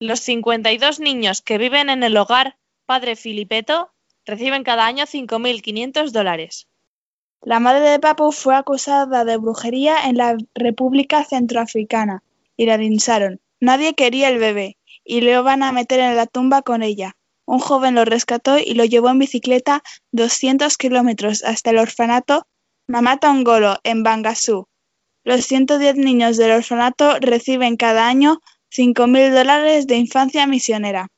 Los 0.00 0.18
52 0.18 0.98
niños 0.98 1.40
que 1.40 1.56
viven 1.56 1.88
en 1.88 2.02
el 2.02 2.16
hogar 2.16 2.56
Padre 2.84 3.14
Filipeto 3.14 3.92
reciben 4.24 4.64
cada 4.64 4.84
año 4.84 5.04
5.500 5.04 6.10
dólares. 6.10 6.66
La 7.42 7.60
madre 7.60 7.90
de 7.90 8.00
Papu 8.00 8.32
fue 8.32 8.56
acusada 8.56 9.24
de 9.24 9.36
brujería 9.36 10.08
en 10.08 10.16
la 10.16 10.36
República 10.52 11.22
Centroafricana 11.22 12.24
y 12.56 12.66
la 12.66 12.76
lincharon. 12.76 13.40
Nadie 13.60 13.94
quería 13.94 14.30
el 14.30 14.38
bebé 14.38 14.78
y 15.04 15.20
lo 15.20 15.44
van 15.44 15.62
a 15.62 15.70
meter 15.70 16.00
en 16.00 16.16
la 16.16 16.26
tumba 16.26 16.62
con 16.62 16.82
ella. 16.82 17.16
Un 17.44 17.60
joven 17.60 17.94
lo 17.94 18.04
rescató 18.04 18.58
y 18.58 18.74
lo 18.74 18.84
llevó 18.84 19.10
en 19.10 19.20
bicicleta 19.20 19.84
200 20.10 20.76
kilómetros 20.76 21.44
hasta 21.44 21.70
el 21.70 21.78
orfanato 21.78 22.48
Mamá 22.88 23.16
Tongolo, 23.16 23.78
en 23.82 24.04
Bangasú. 24.04 24.68
Los 25.24 25.44
110 25.46 25.96
niños 25.96 26.36
del 26.36 26.52
orfanato 26.52 27.18
reciben 27.18 27.76
cada 27.76 28.06
año 28.06 28.38
5.000 28.70 29.34
dólares 29.34 29.88
de 29.88 29.96
infancia 29.96 30.46
misionera. 30.46 31.08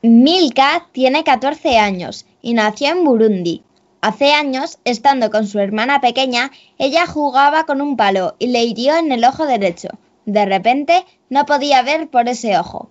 Milka 0.00 0.88
tiene 0.92 1.22
14 1.22 1.76
años 1.76 2.24
y 2.40 2.54
nació 2.54 2.88
en 2.88 3.04
Burundi. 3.04 3.62
Hace 4.00 4.32
años, 4.32 4.78
estando 4.84 5.30
con 5.30 5.46
su 5.46 5.58
hermana 5.58 6.00
pequeña, 6.00 6.52
ella 6.78 7.06
jugaba 7.06 7.66
con 7.66 7.82
un 7.82 7.98
palo 7.98 8.34
y 8.38 8.46
le 8.46 8.64
hirió 8.64 8.96
en 8.96 9.12
el 9.12 9.24
ojo 9.26 9.44
derecho. 9.44 9.88
De 10.24 10.46
repente, 10.46 11.04
no 11.28 11.44
podía 11.44 11.82
ver 11.82 12.08
por 12.08 12.30
ese 12.30 12.56
ojo. 12.58 12.88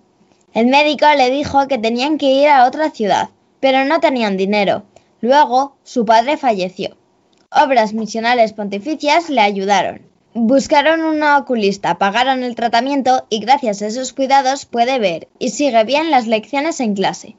El 0.52 0.68
médico 0.68 1.06
le 1.16 1.30
dijo 1.30 1.66
que 1.66 1.78
tenían 1.78 2.18
que 2.18 2.30
ir 2.30 2.48
a 2.48 2.66
otra 2.66 2.90
ciudad, 2.90 3.30
pero 3.58 3.84
no 3.84 3.98
tenían 3.98 4.36
dinero. 4.36 4.84
Luego, 5.20 5.74
su 5.82 6.04
padre 6.04 6.36
falleció. 6.36 6.96
Obras 7.54 7.94
misionales 7.94 8.52
pontificias 8.52 9.30
le 9.30 9.40
ayudaron. 9.40 10.02
Buscaron 10.34 11.02
una 11.04 11.38
oculista, 11.38 11.98
pagaron 11.98 12.42
el 12.42 12.56
tratamiento 12.56 13.26
y 13.28 13.38
gracias 13.38 13.80
a 13.80 13.86
esos 13.86 14.12
cuidados 14.12 14.66
puede 14.66 14.98
ver 14.98 15.28
y 15.38 15.50
sigue 15.50 15.84
bien 15.84 16.10
las 16.10 16.26
lecciones 16.26 16.80
en 16.80 16.94
clase. 16.94 17.36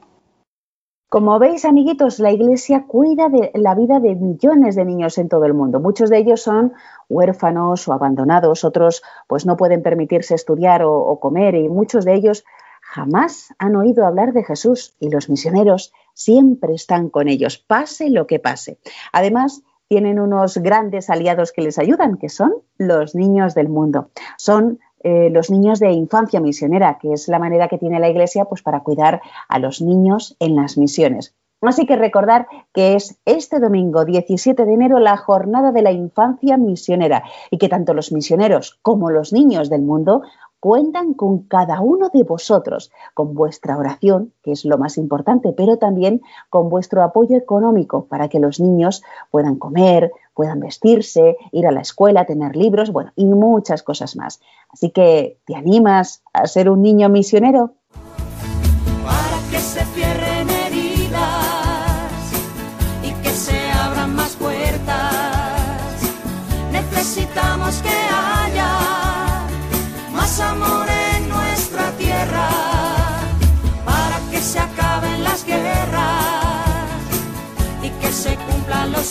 Como 1.10 1.38
veis, 1.38 1.66
amiguitos, 1.66 2.20
la 2.20 2.32
Iglesia 2.32 2.86
cuida 2.88 3.28
de 3.28 3.52
la 3.56 3.76
vida 3.76 4.00
de 4.00 4.16
millones 4.16 4.76
de 4.76 4.86
niños 4.86 5.18
en 5.18 5.28
todo 5.28 5.44
el 5.44 5.54
mundo. 5.54 5.82
Muchos 5.82 6.10
de 6.10 6.20
ellos 6.20 6.42
son 6.42 6.72
huérfanos 7.10 7.86
o 7.90 7.92
abandonados, 7.92 8.64
otros 8.64 9.04
pues 9.28 9.46
no 9.46 9.58
pueden 9.58 9.84
permitirse 9.84 10.34
estudiar 10.34 10.84
o, 10.84 10.94
o 10.94 11.20
comer 11.20 11.56
y 11.56 11.68
muchos 11.68 12.06
de 12.06 12.16
ellos 12.16 12.46
jamás 12.82 13.54
han 13.60 13.76
oído 13.76 14.06
hablar 14.06 14.32
de 14.32 14.46
Jesús 14.46 14.96
y 14.98 15.10
los 15.10 15.30
misioneros 15.30 15.92
siempre 16.14 16.74
están 16.74 17.10
con 17.10 17.28
ellos, 17.28 17.58
pase 17.58 18.10
lo 18.10 18.28
que 18.28 18.40
pase. 18.40 18.80
Además, 19.12 19.64
tienen 19.88 20.20
unos 20.20 20.58
grandes 20.58 21.10
aliados 21.10 21.52
que 21.52 21.62
les 21.62 21.78
ayudan, 21.78 22.18
que 22.18 22.30
son 22.30 22.54
los 22.78 23.16
niños 23.16 23.54
del 23.56 23.70
mundo. 23.70 24.10
Son 24.38 24.80
eh, 25.04 25.30
los 25.30 25.52
niños 25.52 25.80
de 25.80 25.92
infancia 25.92 26.40
misionera, 26.40 26.98
que 27.00 27.14
es 27.14 27.28
la 27.28 27.40
manera 27.40 27.68
que 27.68 27.78
tiene 27.78 28.00
la 28.00 28.10
Iglesia 28.10 28.46
pues, 28.46 28.62
para 28.62 28.82
cuidar 28.82 29.22
a 29.48 29.60
los 29.60 29.82
niños 29.82 30.36
en 30.40 30.56
las 30.56 30.78
misiones. 30.78 31.36
Así 31.62 31.86
que 31.86 31.96
recordar 31.96 32.48
que 32.74 32.96
es 32.96 33.18
este 33.26 33.60
domingo 33.60 34.06
17 34.06 34.66
de 34.66 34.74
enero 34.74 35.00
la 35.00 35.18
jornada 35.18 35.72
de 35.72 35.82
la 35.82 35.92
infancia 35.92 36.58
misionera 36.58 37.24
y 37.50 37.58
que 37.58 37.70
tanto 37.70 37.94
los 37.94 38.12
misioneros 38.12 38.78
como 38.82 39.10
los 39.10 39.34
niños 39.34 39.70
del 39.70 39.82
mundo 39.82 40.24
cuentan 40.66 41.14
con 41.14 41.44
cada 41.44 41.80
uno 41.80 42.10
de 42.12 42.24
vosotros, 42.24 42.92
con 43.14 43.36
vuestra 43.36 43.78
oración, 43.78 44.34
que 44.42 44.52
es 44.52 44.66
lo 44.66 44.80
más 44.80 44.98
importante, 44.98 45.54
pero 45.54 45.78
también 45.78 46.24
con 46.50 46.70
vuestro 46.70 47.04
apoyo 47.04 47.38
económico 47.38 48.06
para 48.06 48.30
que 48.30 48.40
los 48.40 48.60
niños 48.60 49.04
puedan 49.30 49.58
comer, 49.58 50.12
puedan 50.34 50.60
vestirse, 50.60 51.38
ir 51.52 51.68
a 51.68 51.72
la 51.72 51.82
escuela, 51.82 52.26
tener 52.26 52.56
libros, 52.56 52.92
bueno, 52.92 53.12
y 53.16 53.26
muchas 53.26 53.84
cosas 53.84 54.16
más. 54.16 54.42
Así 54.72 54.90
que, 54.90 55.38
¿te 55.46 55.56
animas 55.56 56.24
a 56.34 56.48
ser 56.48 56.72
un 56.72 56.82
niño 56.82 57.10
misionero? 57.10 57.74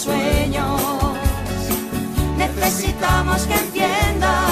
Sueños. 0.05 0.81
Necesitamos 2.37 3.47
que 3.47 3.55
entiendas 3.55 4.44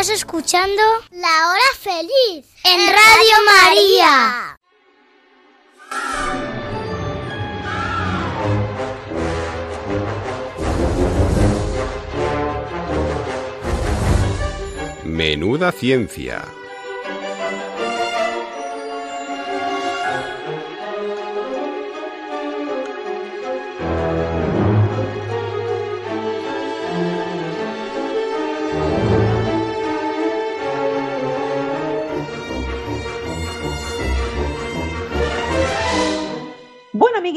Estás 0.00 0.16
escuchando 0.16 0.82
La 1.10 1.50
Hora 1.50 1.60
Feliz 1.78 2.46
en 2.64 2.80
Radio 2.88 3.36
María. 3.44 4.58
Menuda 15.04 15.70
ciencia. 15.70 16.46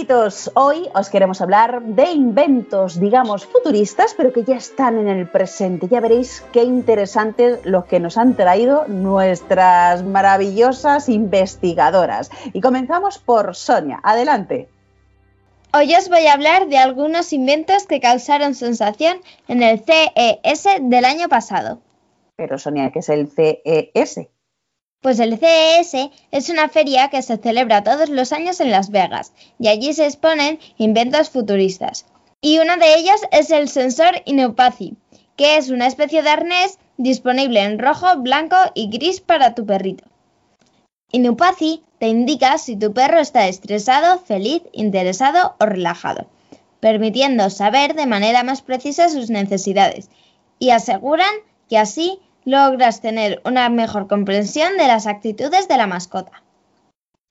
Amiguitos, 0.03 0.51
hoy 0.55 0.89
os 0.93 1.09
queremos 1.09 1.39
hablar 1.39 1.81
de 1.81 2.11
inventos, 2.11 2.99
digamos, 2.99 3.45
futuristas, 3.45 4.13
pero 4.17 4.33
que 4.33 4.43
ya 4.43 4.57
están 4.57 4.97
en 4.97 5.07
el 5.07 5.29
presente. 5.29 5.87
Ya 5.87 6.01
veréis 6.01 6.43
qué 6.51 6.61
interesantes 6.61 7.59
los 7.63 7.85
que 7.85 8.01
nos 8.01 8.17
han 8.17 8.35
traído 8.35 8.85
nuestras 8.89 10.03
maravillosas 10.03 11.07
investigadoras. 11.07 12.31
Y 12.51 12.59
comenzamos 12.59 13.17
por 13.17 13.55
Sonia. 13.55 14.01
Adelante. 14.03 14.67
Hoy 15.73 15.95
os 15.95 16.09
voy 16.09 16.27
a 16.27 16.33
hablar 16.33 16.67
de 16.67 16.79
algunos 16.79 17.31
inventos 17.31 17.87
que 17.87 18.01
causaron 18.01 18.55
sensación 18.55 19.21
en 19.47 19.63
el 19.63 19.85
CES 19.85 20.81
del 20.81 21.05
año 21.05 21.29
pasado. 21.29 21.79
Pero 22.35 22.59
Sonia, 22.59 22.91
¿qué 22.91 22.99
es 22.99 23.07
el 23.07 23.29
CES? 23.29 24.27
Pues 25.03 25.19
el 25.19 25.37
CES 25.37 26.11
es 26.31 26.47
una 26.47 26.69
feria 26.69 27.09
que 27.09 27.21
se 27.21 27.35
celebra 27.35 27.83
todos 27.83 28.07
los 28.07 28.31
años 28.31 28.61
en 28.61 28.71
Las 28.71 28.89
Vegas 28.89 29.33
y 29.59 29.67
allí 29.67 29.93
se 29.93 30.05
exponen 30.05 30.59
inventos 30.77 31.29
futuristas. 31.29 32.05
Y 32.39 32.59
uno 32.59 32.77
de 32.77 32.95
ellos 32.95 33.19
es 33.31 33.51
el 33.51 33.67
sensor 33.67 34.21
Inupathy, 34.23 34.95
que 35.35 35.57
es 35.57 35.69
una 35.69 35.87
especie 35.87 36.23
de 36.23 36.29
arnés 36.29 36.79
disponible 36.95 37.59
en 37.59 37.79
rojo, 37.79 38.15
blanco 38.19 38.55
y 38.75 38.89
gris 38.89 39.19
para 39.19 39.53
tu 39.55 39.65
perrito. 39.65 40.05
Inupathy 41.11 41.83
te 41.99 42.07
indica 42.07 42.57
si 42.57 42.77
tu 42.77 42.93
perro 42.93 43.19
está 43.19 43.49
estresado, 43.49 44.19
feliz, 44.19 44.63
interesado 44.71 45.57
o 45.59 45.65
relajado, 45.65 46.27
permitiendo 46.79 47.49
saber 47.49 47.93
de 47.93 48.05
manera 48.05 48.43
más 48.43 48.61
precisa 48.61 49.09
sus 49.09 49.29
necesidades 49.29 50.09
y 50.59 50.69
aseguran 50.69 51.33
que 51.67 51.77
así 51.77 52.19
logras 52.45 53.01
tener 53.01 53.41
una 53.45 53.69
mejor 53.69 54.07
comprensión 54.07 54.77
de 54.77 54.87
las 54.87 55.07
actitudes 55.07 55.67
de 55.67 55.77
la 55.77 55.87
mascota. 55.87 56.43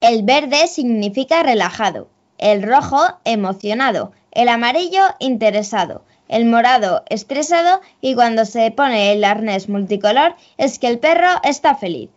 El 0.01 0.22
verde 0.22 0.66
significa 0.66 1.42
relajado, 1.42 2.09
el 2.38 2.62
rojo 2.62 3.01
emocionado, 3.25 4.12
el 4.33 4.48
amarillo 4.48 5.03
interesado, 5.20 6.05
el 6.29 6.46
morado 6.46 7.05
estresado 7.09 7.81
y 8.01 8.14
cuando 8.14 8.44
se 8.44 8.70
pone 8.70 9.12
el 9.12 9.22
arnés 9.22 9.68
multicolor 9.68 10.35
es 10.57 10.79
que 10.79 10.88
el 10.88 10.98
perro 10.98 11.29
está 11.44 11.75
feliz. 11.75 12.11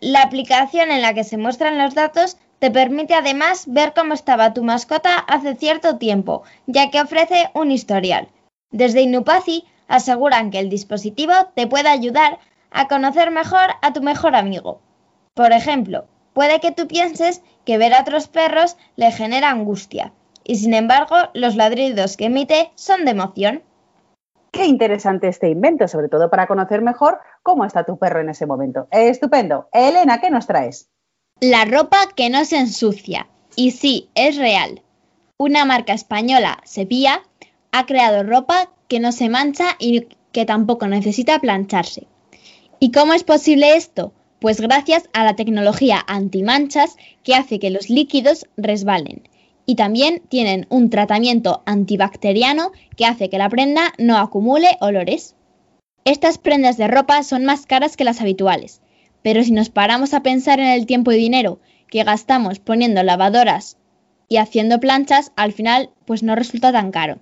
La 0.00 0.22
aplicación 0.22 0.90
en 0.92 1.02
la 1.02 1.14
que 1.14 1.24
se 1.24 1.38
muestran 1.38 1.78
los 1.78 1.94
datos 1.94 2.36
te 2.58 2.70
permite 2.70 3.14
además 3.14 3.64
ver 3.66 3.94
cómo 3.94 4.14
estaba 4.14 4.52
tu 4.52 4.62
mascota 4.62 5.16
hace 5.16 5.56
cierto 5.56 5.96
tiempo, 5.96 6.42
ya 6.66 6.90
que 6.90 7.00
ofrece 7.00 7.50
un 7.54 7.72
historial. 7.72 8.28
Desde 8.70 9.02
Inupathy 9.02 9.64
aseguran 9.88 10.50
que 10.50 10.60
el 10.60 10.68
dispositivo 10.68 11.32
te 11.54 11.66
puede 11.66 11.88
ayudar 11.88 12.38
a 12.70 12.86
conocer 12.86 13.30
mejor 13.30 13.70
a 13.82 13.92
tu 13.92 14.02
mejor 14.02 14.36
amigo. 14.36 14.80
Por 15.34 15.52
ejemplo, 15.52 16.06
puede 16.32 16.60
que 16.60 16.72
tú 16.72 16.86
pienses 16.86 17.42
que 17.64 17.78
ver 17.78 17.94
a 17.94 18.02
otros 18.02 18.28
perros 18.28 18.76
le 18.96 19.10
genera 19.10 19.50
angustia, 19.50 20.12
y 20.44 20.56
sin 20.56 20.74
embargo 20.74 21.16
los 21.34 21.56
ladridos 21.56 22.16
que 22.16 22.26
emite 22.26 22.70
son 22.74 23.04
de 23.04 23.10
emoción. 23.10 23.62
Qué 24.52 24.66
interesante 24.66 25.28
este 25.28 25.50
invento, 25.50 25.88
sobre 25.88 26.08
todo 26.08 26.30
para 26.30 26.46
conocer 26.46 26.80
mejor 26.80 27.20
cómo 27.42 27.64
está 27.64 27.84
tu 27.84 27.98
perro 27.98 28.20
en 28.20 28.30
ese 28.30 28.46
momento. 28.46 28.88
Estupendo. 28.90 29.68
Elena, 29.72 30.20
¿qué 30.20 30.30
nos 30.30 30.46
traes? 30.46 30.88
La 31.40 31.64
ropa 31.64 31.98
que 32.16 32.30
no 32.30 32.44
se 32.44 32.58
ensucia. 32.58 33.28
Y 33.56 33.72
sí, 33.72 34.10
es 34.14 34.36
real. 34.36 34.82
Una 35.36 35.64
marca 35.64 35.92
española, 35.92 36.58
Sepia, 36.64 37.22
ha 37.72 37.86
creado 37.86 38.22
ropa 38.22 38.70
que 38.88 39.00
no 39.00 39.12
se 39.12 39.28
mancha 39.28 39.76
y 39.78 40.06
que 40.32 40.44
tampoco 40.44 40.86
necesita 40.88 41.38
plancharse. 41.38 42.06
¿Y 42.80 42.90
cómo 42.92 43.12
es 43.14 43.24
posible 43.24 43.76
esto? 43.76 44.12
Pues 44.40 44.60
gracias 44.60 45.08
a 45.12 45.24
la 45.24 45.36
tecnología 45.36 46.04
antimanchas 46.06 46.96
que 47.24 47.34
hace 47.34 47.58
que 47.58 47.70
los 47.70 47.90
líquidos 47.90 48.46
resbalen. 48.56 49.28
Y 49.66 49.74
también 49.74 50.22
tienen 50.28 50.66
un 50.70 50.88
tratamiento 50.88 51.62
antibacteriano 51.66 52.72
que 52.96 53.04
hace 53.04 53.28
que 53.28 53.38
la 53.38 53.50
prenda 53.50 53.92
no 53.98 54.16
acumule 54.16 54.78
olores. 54.80 55.34
Estas 56.04 56.38
prendas 56.38 56.78
de 56.78 56.88
ropa 56.88 57.22
son 57.22 57.44
más 57.44 57.66
caras 57.66 57.96
que 57.96 58.04
las 58.04 58.20
habituales, 58.20 58.80
pero 59.22 59.42
si 59.42 59.52
nos 59.52 59.68
paramos 59.68 60.14
a 60.14 60.22
pensar 60.22 60.60
en 60.60 60.68
el 60.68 60.86
tiempo 60.86 61.12
y 61.12 61.18
dinero 61.18 61.60
que 61.90 62.04
gastamos 62.04 62.60
poniendo 62.60 63.02
lavadoras 63.02 63.76
y 64.28 64.36
haciendo 64.36 64.80
planchas, 64.80 65.32
al 65.36 65.52
final 65.52 65.90
pues 66.06 66.22
no 66.22 66.34
resulta 66.34 66.72
tan 66.72 66.92
caro. 66.92 67.18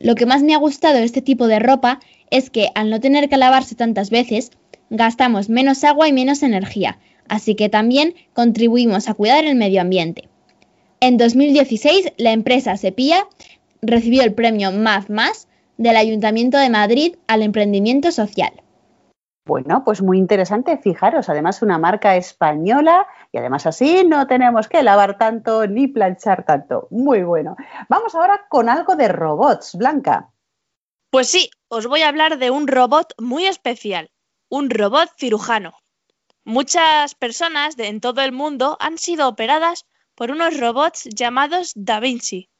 Lo 0.00 0.14
que 0.14 0.26
más 0.26 0.42
me 0.42 0.54
ha 0.54 0.58
gustado 0.58 0.96
de 0.96 1.04
este 1.04 1.22
tipo 1.22 1.46
de 1.46 1.58
ropa 1.58 2.00
es 2.30 2.50
que 2.50 2.68
al 2.74 2.90
no 2.90 3.00
tener 3.00 3.28
que 3.28 3.36
lavarse 3.36 3.74
tantas 3.74 4.10
veces, 4.10 4.50
gastamos 4.90 5.48
menos 5.48 5.84
agua 5.84 6.08
y 6.08 6.12
menos 6.12 6.42
energía, 6.42 6.98
así 7.28 7.54
que 7.54 7.68
también 7.68 8.14
contribuimos 8.32 9.08
a 9.08 9.14
cuidar 9.14 9.44
el 9.44 9.56
medio 9.56 9.80
ambiente. 9.80 10.28
En 11.00 11.16
2016, 11.16 12.12
la 12.16 12.32
empresa 12.32 12.76
Sepia 12.76 13.26
recibió 13.82 14.22
el 14.22 14.34
premio 14.34 14.72
MAF 14.72 15.08
del 15.76 15.96
Ayuntamiento 15.96 16.58
de 16.58 16.70
Madrid 16.70 17.14
al 17.26 17.42
emprendimiento 17.42 18.10
social. 18.10 18.52
Bueno, 19.48 19.82
pues 19.82 20.02
muy 20.02 20.18
interesante, 20.18 20.76
fijaros, 20.76 21.30
además 21.30 21.62
una 21.62 21.78
marca 21.78 22.16
española 22.16 23.06
y 23.32 23.38
además 23.38 23.64
así 23.64 24.04
no 24.04 24.26
tenemos 24.26 24.68
que 24.68 24.82
lavar 24.82 25.16
tanto 25.16 25.66
ni 25.66 25.86
planchar 25.86 26.44
tanto. 26.44 26.86
Muy 26.90 27.22
bueno. 27.22 27.56
Vamos 27.88 28.14
ahora 28.14 28.44
con 28.50 28.68
algo 28.68 28.94
de 28.94 29.08
robots, 29.08 29.74
Blanca. 29.74 30.28
Pues 31.10 31.30
sí, 31.30 31.48
os 31.68 31.86
voy 31.86 32.02
a 32.02 32.08
hablar 32.08 32.36
de 32.36 32.50
un 32.50 32.68
robot 32.68 33.14
muy 33.16 33.46
especial, 33.46 34.10
un 34.50 34.68
robot 34.68 35.08
cirujano. 35.16 35.72
Muchas 36.44 37.14
personas 37.14 37.78
en 37.78 38.02
todo 38.02 38.20
el 38.20 38.32
mundo 38.32 38.76
han 38.80 38.98
sido 38.98 39.28
operadas 39.28 39.86
por 40.14 40.30
unos 40.30 40.60
robots 40.60 41.04
llamados 41.04 41.72
Da 41.74 42.00
Vinci, 42.00 42.50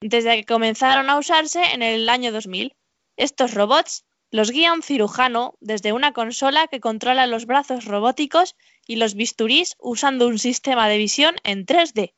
desde 0.00 0.36
que 0.36 0.46
comenzaron 0.46 1.10
a 1.10 1.18
usarse 1.18 1.62
en 1.74 1.82
el 1.82 2.08
año 2.08 2.32
2000. 2.32 2.74
Estos 3.18 3.52
robots 3.52 4.06
los 4.30 4.52
guía 4.52 4.72
un 4.72 4.82
cirujano 4.82 5.56
desde 5.60 5.92
una 5.92 6.12
consola 6.12 6.68
que 6.68 6.80
controla 6.80 7.26
los 7.26 7.46
brazos 7.46 7.84
robóticos 7.84 8.56
y 8.86 8.96
los 8.96 9.14
bisturís 9.14 9.76
usando 9.78 10.28
un 10.28 10.38
sistema 10.38 10.88
de 10.88 10.98
visión 10.98 11.34
en 11.42 11.66
3D. 11.66 12.14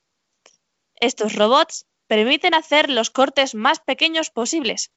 Estos 1.00 1.34
robots 1.34 1.86
permiten 2.06 2.54
hacer 2.54 2.90
los 2.90 3.10
cortes 3.10 3.54
más 3.54 3.80
pequeños 3.80 4.30
posibles. 4.30 4.92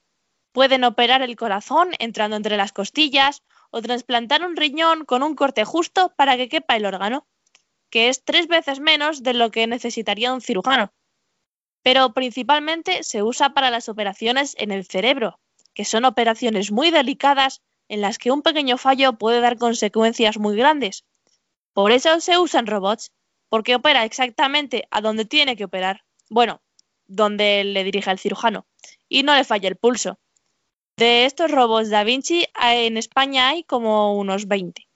Pueden 0.52 0.84
operar 0.84 1.22
el 1.22 1.38
corazón 1.38 1.92
entrando 2.00 2.36
entre 2.36 2.58
las 2.58 2.74
costillas 2.74 3.44
o 3.72 3.82
trasplantar 3.82 4.46
un 4.46 4.58
riñón 4.58 5.06
con 5.06 5.24
un 5.24 5.36
corte 5.36 5.64
justo 5.64 6.14
para 6.18 6.36
que 6.36 6.50
quepa 6.50 6.76
el 6.76 6.86
órgano, 6.86 7.28
que 7.90 8.10
es 8.10 8.26
tres 8.26 8.48
veces 8.48 8.82
menos 8.82 9.24
de 9.24 9.34
lo 9.34 9.52
que 9.52 9.68
necesitaría 9.68 10.34
un 10.34 10.42
cirujano. 10.42 10.94
Pero 11.82 12.14
principalmente 12.14 13.04
se 13.04 13.24
usa 13.24 13.54
para 13.54 13.70
las 13.70 13.88
operaciones 13.90 14.56
en 14.58 14.72
el 14.72 14.86
cerebro, 14.86 15.40
que 15.76 15.86
son 15.86 16.06
operaciones 16.06 16.72
muy 16.72 16.90
delicadas 16.90 17.62
en 17.88 18.02
las 18.02 18.18
que 18.18 18.32
un 18.32 18.42
pequeño 18.42 18.78
fallo 18.78 19.14
puede 19.14 19.42
dar 19.42 19.58
consecuencias 19.58 20.40
muy 20.40 20.56
grandes. 20.56 21.06
Por 21.74 21.92
eso 21.92 22.20
se 22.22 22.40
usan 22.40 22.66
robots, 22.66 23.12
porque 23.50 23.76
opera 23.76 24.06
exactamente 24.06 24.88
a 24.90 25.02
donde 25.02 25.26
tiene 25.26 25.56
que 25.56 25.66
operar, 25.66 26.04
bueno, 26.30 26.62
donde 27.06 27.64
le 27.64 27.84
dirige 27.84 28.10
el 28.10 28.18
cirujano, 28.18 28.66
y 29.08 29.24
no 29.24 29.36
le 29.36 29.44
falla 29.44 29.68
el 29.68 29.76
pulso. 29.76 30.18
De 30.98 31.26
estos 31.26 31.52
robots 31.52 31.90
Da 31.90 32.04
Vinci 32.04 32.48
en 32.60 32.98
España 32.98 33.50
hay 33.50 33.64
como 33.66 34.18
unos 34.18 34.48
20. 34.48 34.88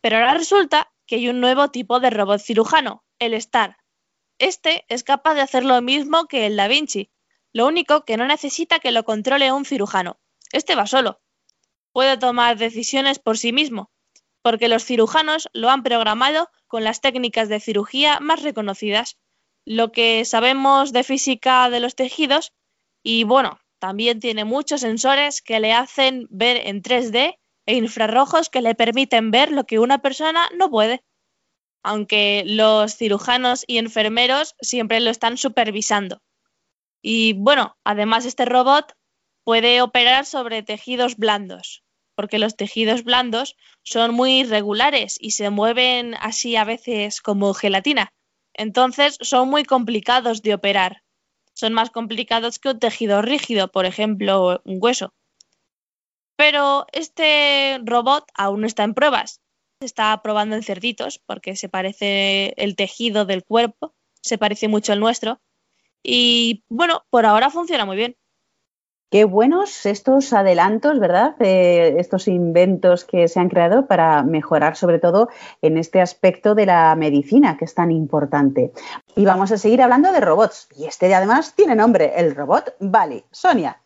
Pero 0.00 0.16
ahora 0.16 0.34
resulta 0.34 0.92
que 1.06 1.16
hay 1.16 1.28
un 1.28 1.40
nuevo 1.40 1.70
tipo 1.70 1.98
de 1.98 2.10
robot 2.10 2.40
cirujano, 2.40 3.04
el 3.18 3.34
STAR. 3.40 3.76
Este 4.38 4.84
es 4.88 5.02
capaz 5.02 5.34
de 5.34 5.40
hacer 5.40 5.64
lo 5.64 5.82
mismo 5.82 6.26
que 6.26 6.46
el 6.46 6.56
Da 6.56 6.68
Vinci, 6.68 7.10
lo 7.54 7.66
único 7.66 8.04
que 8.04 8.18
no 8.18 8.26
necesita 8.26 8.80
que 8.80 8.90
lo 8.90 9.04
controle 9.04 9.52
un 9.52 9.64
cirujano. 9.64 10.18
Este 10.52 10.74
va 10.74 10.86
solo. 10.86 11.20
Puede 11.92 12.18
tomar 12.18 12.58
decisiones 12.58 13.18
por 13.18 13.38
sí 13.38 13.52
mismo, 13.52 13.90
porque 14.42 14.68
los 14.68 14.84
cirujanos 14.84 15.48
lo 15.52 15.70
han 15.70 15.84
programado 15.84 16.50
con 16.66 16.84
las 16.84 17.00
técnicas 17.00 17.48
de 17.48 17.60
cirugía 17.60 18.18
más 18.20 18.42
reconocidas, 18.42 19.16
lo 19.64 19.92
que 19.92 20.24
sabemos 20.24 20.92
de 20.92 21.04
física 21.04 21.70
de 21.70 21.80
los 21.80 21.94
tejidos 21.94 22.52
y 23.02 23.24
bueno, 23.24 23.60
también 23.78 24.18
tiene 24.18 24.44
muchos 24.44 24.80
sensores 24.80 25.40
que 25.40 25.60
le 25.60 25.72
hacen 25.72 26.26
ver 26.30 26.66
en 26.66 26.82
3D 26.82 27.38
e 27.66 27.74
infrarrojos 27.74 28.48
que 28.48 28.62
le 28.62 28.74
permiten 28.74 29.30
ver 29.30 29.52
lo 29.52 29.64
que 29.64 29.78
una 29.78 30.02
persona 30.02 30.48
no 30.56 30.70
puede. 30.70 31.04
Aunque 31.82 32.42
los 32.46 32.96
cirujanos 32.96 33.64
y 33.66 33.78
enfermeros 33.78 34.56
siempre 34.60 35.00
lo 35.00 35.10
están 35.10 35.36
supervisando. 35.36 36.22
Y 37.06 37.34
bueno, 37.34 37.76
además 37.84 38.24
este 38.24 38.46
robot 38.46 38.96
puede 39.44 39.82
operar 39.82 40.24
sobre 40.24 40.62
tejidos 40.62 41.16
blandos, 41.18 41.84
porque 42.14 42.38
los 42.38 42.56
tejidos 42.56 43.04
blandos 43.04 43.56
son 43.82 44.14
muy 44.14 44.40
irregulares 44.40 45.18
y 45.20 45.32
se 45.32 45.50
mueven 45.50 46.14
así 46.14 46.56
a 46.56 46.64
veces 46.64 47.20
como 47.20 47.52
gelatina. 47.52 48.14
Entonces 48.54 49.18
son 49.20 49.50
muy 49.50 49.64
complicados 49.64 50.40
de 50.40 50.54
operar. 50.54 51.02
Son 51.52 51.74
más 51.74 51.90
complicados 51.90 52.58
que 52.58 52.70
un 52.70 52.78
tejido 52.78 53.20
rígido, 53.20 53.70
por 53.70 53.84
ejemplo, 53.84 54.62
un 54.64 54.78
hueso. 54.80 55.12
Pero 56.36 56.86
este 56.92 57.80
robot 57.84 58.24
aún 58.34 58.64
está 58.64 58.82
en 58.82 58.94
pruebas. 58.94 59.42
Se 59.80 59.86
está 59.86 60.22
probando 60.22 60.56
en 60.56 60.62
cerditos 60.62 61.18
porque 61.18 61.54
se 61.54 61.68
parece 61.68 62.54
el 62.56 62.76
tejido 62.76 63.26
del 63.26 63.44
cuerpo, 63.44 63.94
se 64.22 64.38
parece 64.38 64.68
mucho 64.68 64.94
al 64.94 65.00
nuestro. 65.00 65.42
Y 66.04 66.62
bueno, 66.68 67.02
por 67.10 67.24
ahora 67.24 67.50
funciona 67.50 67.86
muy 67.86 67.96
bien. 67.96 68.16
Qué 69.10 69.24
buenos 69.24 69.86
estos 69.86 70.32
adelantos, 70.32 70.98
¿verdad? 70.98 71.36
Eh, 71.40 71.96
estos 71.98 72.26
inventos 72.28 73.04
que 73.04 73.28
se 73.28 73.38
han 73.38 73.48
creado 73.48 73.86
para 73.86 74.22
mejorar 74.22 74.76
sobre 74.76 74.98
todo 74.98 75.28
en 75.62 75.78
este 75.78 76.00
aspecto 76.00 76.54
de 76.54 76.66
la 76.66 76.94
medicina 76.96 77.56
que 77.56 77.64
es 77.64 77.74
tan 77.74 77.90
importante. 77.90 78.72
Y 79.16 79.24
vamos 79.24 79.52
a 79.52 79.56
seguir 79.56 79.82
hablando 79.82 80.12
de 80.12 80.20
robots. 80.20 80.68
Y 80.76 80.86
este 80.86 81.14
además 81.14 81.54
tiene 81.54 81.76
nombre, 81.76 82.12
el 82.16 82.34
robot 82.34 82.74
Bali. 82.80 83.24
Sonia. 83.30 83.80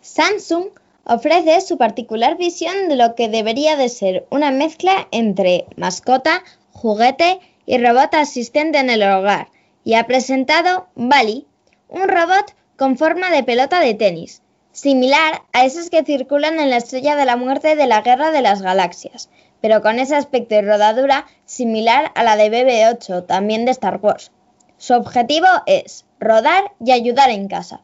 Samsung 0.00 0.68
ofrece 1.04 1.60
su 1.60 1.76
particular 1.76 2.38
visión 2.38 2.88
de 2.88 2.96
lo 2.96 3.14
que 3.16 3.28
debería 3.28 3.76
de 3.76 3.88
ser 3.88 4.26
una 4.30 4.50
mezcla 4.50 5.08
entre 5.10 5.66
mascota, 5.76 6.44
juguete 6.70 7.40
y 7.66 7.84
robot 7.84 8.14
asistente 8.14 8.78
en 8.78 8.88
el 8.88 9.02
hogar 9.02 9.48
y 9.84 9.94
ha 9.94 10.06
presentado 10.06 10.86
Bali, 10.94 11.46
un 11.90 12.08
robot 12.08 12.54
con 12.76 12.96
forma 12.96 13.30
de 13.30 13.42
pelota 13.42 13.80
de 13.80 13.94
tenis, 13.94 14.42
similar 14.72 15.42
a 15.52 15.64
esos 15.64 15.90
que 15.90 16.04
circulan 16.04 16.60
en 16.60 16.70
la 16.70 16.76
estrella 16.76 17.16
de 17.16 17.26
la 17.26 17.36
muerte 17.36 17.74
de 17.76 17.86
la 17.86 18.00
Guerra 18.00 18.30
de 18.30 18.42
las 18.42 18.62
Galaxias, 18.62 19.28
pero 19.60 19.82
con 19.82 19.98
ese 19.98 20.14
aspecto 20.14 20.54
y 20.54 20.62
rodadura 20.62 21.26
similar 21.44 22.12
a 22.14 22.22
la 22.22 22.36
de 22.36 22.50
BB-8, 22.50 23.26
también 23.26 23.64
de 23.64 23.72
Star 23.72 23.98
Wars. 24.00 24.30
Su 24.78 24.94
objetivo 24.94 25.48
es 25.66 26.06
rodar 26.18 26.72
y 26.82 26.92
ayudar 26.92 27.30
en 27.30 27.48
casa. 27.48 27.82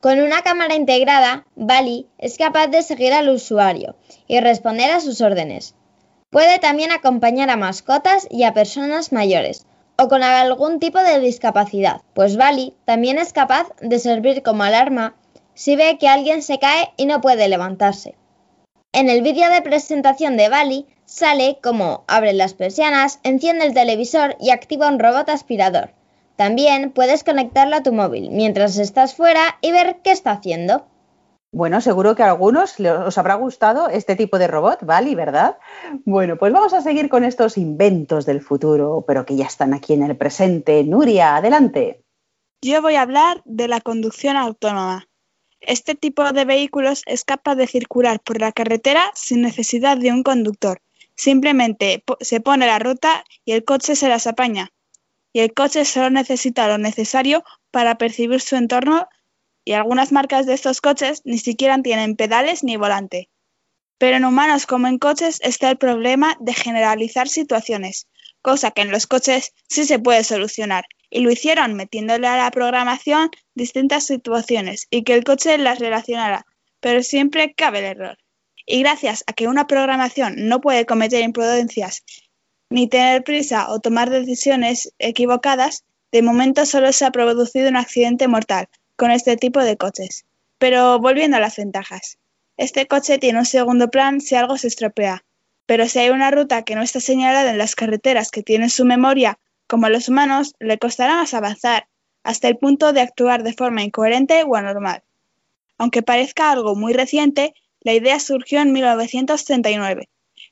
Con 0.00 0.20
una 0.20 0.42
cámara 0.42 0.74
integrada, 0.74 1.46
Bali 1.54 2.08
es 2.18 2.38
capaz 2.38 2.68
de 2.68 2.82
seguir 2.82 3.12
al 3.12 3.28
usuario 3.28 3.96
y 4.26 4.40
responder 4.40 4.90
a 4.90 5.00
sus 5.00 5.20
órdenes. 5.20 5.74
Puede 6.30 6.58
también 6.58 6.92
acompañar 6.92 7.50
a 7.50 7.56
mascotas 7.56 8.26
y 8.30 8.44
a 8.44 8.54
personas 8.54 9.12
mayores 9.12 9.66
o 10.00 10.08
con 10.08 10.22
algún 10.22 10.78
tipo 10.78 11.00
de 11.00 11.18
discapacidad, 11.18 12.02
pues 12.14 12.36
Bali 12.36 12.74
también 12.84 13.18
es 13.18 13.32
capaz 13.32 13.66
de 13.80 13.98
servir 13.98 14.42
como 14.42 14.62
alarma 14.62 15.16
si 15.54 15.74
ve 15.74 15.98
que 15.98 16.08
alguien 16.08 16.42
se 16.42 16.60
cae 16.60 16.92
y 16.96 17.06
no 17.06 17.20
puede 17.20 17.48
levantarse. 17.48 18.14
En 18.92 19.10
el 19.10 19.22
vídeo 19.22 19.50
de 19.50 19.60
presentación 19.60 20.36
de 20.36 20.48
Bali 20.48 20.86
sale 21.04 21.58
como 21.60 22.04
abre 22.06 22.32
las 22.32 22.54
persianas, 22.54 23.18
enciende 23.24 23.66
el 23.66 23.74
televisor 23.74 24.36
y 24.40 24.50
activa 24.50 24.88
un 24.88 25.00
robot 25.00 25.28
aspirador. 25.30 25.90
También 26.36 26.92
puedes 26.92 27.24
conectarlo 27.24 27.74
a 27.74 27.82
tu 27.82 27.92
móvil 27.92 28.30
mientras 28.30 28.78
estás 28.78 29.14
fuera 29.16 29.58
y 29.60 29.72
ver 29.72 29.96
qué 30.04 30.12
está 30.12 30.30
haciendo. 30.30 30.86
Bueno, 31.50 31.80
seguro 31.80 32.14
que 32.14 32.22
a 32.22 32.30
algunos 32.30 32.78
os 32.78 33.18
habrá 33.18 33.34
gustado 33.34 33.88
este 33.88 34.16
tipo 34.16 34.38
de 34.38 34.48
robot, 34.48 34.84
Bali, 34.84 35.14
¿verdad? 35.14 35.56
Bueno, 36.04 36.36
pues 36.36 36.52
vamos 36.52 36.74
a 36.74 36.82
seguir 36.82 37.08
con 37.08 37.24
estos 37.24 37.56
inventos 37.56 38.26
del 38.26 38.42
futuro, 38.42 39.04
pero 39.06 39.24
que 39.24 39.34
ya 39.34 39.46
están 39.46 39.72
aquí 39.72 39.94
en 39.94 40.02
el 40.02 40.16
presente. 40.16 40.84
Nuria, 40.84 41.36
adelante. 41.36 42.02
Yo 42.62 42.82
voy 42.82 42.96
a 42.96 43.02
hablar 43.02 43.40
de 43.46 43.66
la 43.66 43.80
conducción 43.80 44.36
autónoma. 44.36 45.08
Este 45.60 45.94
tipo 45.94 46.32
de 46.32 46.44
vehículos 46.44 47.02
es 47.06 47.24
capaz 47.24 47.54
de 47.54 47.66
circular 47.66 48.20
por 48.20 48.40
la 48.40 48.52
carretera 48.52 49.10
sin 49.14 49.40
necesidad 49.40 49.96
de 49.96 50.12
un 50.12 50.22
conductor. 50.22 50.82
Simplemente 51.16 52.04
se 52.20 52.40
pone 52.40 52.66
la 52.66 52.78
ruta 52.78 53.24
y 53.44 53.52
el 53.52 53.64
coche 53.64 53.96
se 53.96 54.08
las 54.08 54.26
apaña. 54.26 54.70
Y 55.32 55.40
el 55.40 55.54
coche 55.54 55.84
solo 55.84 56.10
necesita 56.10 56.68
lo 56.68 56.78
necesario 56.78 57.42
para 57.70 57.96
percibir 57.96 58.40
su 58.40 58.56
entorno 58.56 59.08
y 59.68 59.74
algunas 59.74 60.12
marcas 60.12 60.46
de 60.46 60.54
estos 60.54 60.80
coches 60.80 61.20
ni 61.26 61.36
siquiera 61.36 61.76
tienen 61.82 62.16
pedales 62.16 62.64
ni 62.64 62.78
volante. 62.78 63.28
Pero 63.98 64.16
en 64.16 64.24
humanos 64.24 64.64
como 64.64 64.86
en 64.86 64.96
coches 64.96 65.40
está 65.42 65.68
el 65.68 65.76
problema 65.76 66.38
de 66.40 66.54
generalizar 66.54 67.28
situaciones, 67.28 68.08
cosa 68.40 68.70
que 68.70 68.80
en 68.80 68.90
los 68.90 69.06
coches 69.06 69.52
sí 69.68 69.84
se 69.84 69.98
puede 69.98 70.24
solucionar 70.24 70.86
y 71.10 71.20
lo 71.20 71.30
hicieron 71.30 71.74
metiéndole 71.74 72.26
a 72.28 72.38
la 72.38 72.50
programación 72.50 73.28
distintas 73.54 74.06
situaciones 74.06 74.86
y 74.88 75.02
que 75.02 75.12
el 75.12 75.22
coche 75.22 75.58
las 75.58 75.80
relacionara, 75.80 76.46
pero 76.80 77.02
siempre 77.02 77.52
cabe 77.52 77.80
el 77.80 77.84
error. 77.84 78.16
Y 78.64 78.80
gracias 78.80 79.22
a 79.26 79.34
que 79.34 79.48
una 79.48 79.66
programación 79.66 80.48
no 80.48 80.62
puede 80.62 80.86
cometer 80.86 81.22
imprudencias 81.22 82.04
ni 82.70 82.88
tener 82.88 83.22
prisa 83.22 83.68
o 83.68 83.80
tomar 83.80 84.08
decisiones 84.08 84.94
equivocadas, 84.98 85.84
de 86.10 86.22
momento 86.22 86.64
solo 86.64 86.90
se 86.94 87.04
ha 87.04 87.10
producido 87.10 87.68
un 87.68 87.76
accidente 87.76 88.28
mortal 88.28 88.70
con 88.98 89.12
este 89.12 89.36
tipo 89.36 89.60
de 89.60 89.76
coches. 89.76 90.26
Pero 90.58 90.98
volviendo 90.98 91.36
a 91.36 91.40
las 91.40 91.56
ventajas. 91.56 92.18
Este 92.56 92.88
coche 92.88 93.18
tiene 93.18 93.38
un 93.38 93.46
segundo 93.46 93.88
plan 93.88 94.20
si 94.20 94.34
algo 94.34 94.58
se 94.58 94.66
estropea, 94.66 95.24
pero 95.66 95.86
si 95.86 96.00
hay 96.00 96.10
una 96.10 96.32
ruta 96.32 96.62
que 96.62 96.74
no 96.74 96.82
está 96.82 96.98
señalada 96.98 97.50
en 97.50 97.58
las 97.58 97.76
carreteras 97.76 98.32
que 98.32 98.42
tienen 98.42 98.70
su 98.70 98.84
memoria 98.84 99.38
como 99.68 99.88
los 99.88 100.08
humanos, 100.08 100.54
le 100.58 100.78
costará 100.78 101.14
más 101.14 101.32
avanzar, 101.32 101.86
hasta 102.24 102.48
el 102.48 102.56
punto 102.56 102.92
de 102.92 103.00
actuar 103.00 103.44
de 103.44 103.52
forma 103.52 103.84
incoherente 103.84 104.42
o 104.42 104.56
anormal. 104.56 105.04
Aunque 105.76 106.02
parezca 106.02 106.50
algo 106.50 106.74
muy 106.74 106.92
reciente, 106.92 107.54
la 107.80 107.92
idea 107.92 108.18
surgió 108.18 108.60
en 108.60 108.72
1939, 108.72 110.08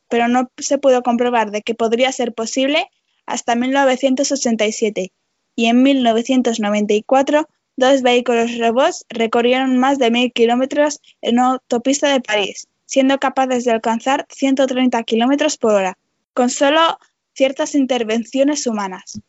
pero 0.09 0.29
no 0.29 0.53
se 0.59 0.79
pudo 0.79 1.03
comprobar 1.03 1.51
de 1.51 1.63
que 1.63 1.75
podría 1.75 2.13
ser 2.13 2.33
posible 2.33 2.89
hasta 3.27 3.57
1987, 3.57 5.13
y 5.57 5.67
en 5.67 5.83
1994 5.83 7.49
dos 7.77 8.03
vehículos 8.03 8.59
robots 8.59 9.05
recorrieron 9.09 9.77
más 9.77 9.99
de 9.99 10.11
mil 10.11 10.33
kilómetros 10.33 11.01
en 11.21 11.39
una 11.39 11.53
autopista 11.53 12.11
de 12.11 12.21
París, 12.21 12.69
siendo 12.87 13.19
capaces 13.19 13.65
de 13.65 13.73
alcanzar 13.73 14.27
130 14.31 15.03
kilómetros 15.05 15.59
por 15.59 15.75
hora, 15.75 15.99
con 16.33 16.51
solo 16.51 16.99
ciertas 17.35 17.75
intervenciones 17.75 18.67
humanas. 18.67 19.21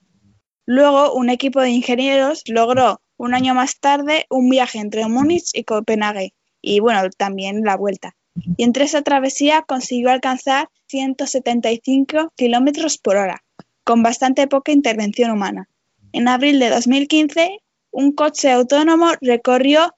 Luego, 0.65 1.13
un 1.13 1.29
equipo 1.29 1.61
de 1.61 1.69
ingenieros 1.69 2.43
logró 2.47 3.01
un 3.17 3.33
año 3.33 3.53
más 3.53 3.79
tarde 3.79 4.25
un 4.29 4.49
viaje 4.49 4.79
entre 4.79 5.07
Múnich 5.07 5.49
y 5.53 5.63
Copenhague, 5.63 6.33
y 6.61 6.79
bueno, 6.79 7.09
también 7.17 7.63
la 7.63 7.75
vuelta. 7.75 8.15
Y 8.57 8.63
entre 8.63 8.85
esa 8.85 9.01
travesía 9.01 9.63
consiguió 9.63 10.11
alcanzar 10.11 10.69
175 10.87 12.31
kilómetros 12.35 12.97
por 12.97 13.17
hora, 13.17 13.43
con 13.83 14.03
bastante 14.03 14.47
poca 14.47 14.71
intervención 14.71 15.31
humana. 15.31 15.67
En 16.13 16.27
abril 16.27 16.59
de 16.59 16.69
2015, 16.69 17.59
un 17.97 18.11
coche 18.11 18.51
autónomo 18.51 19.07
recorrió 19.21 19.95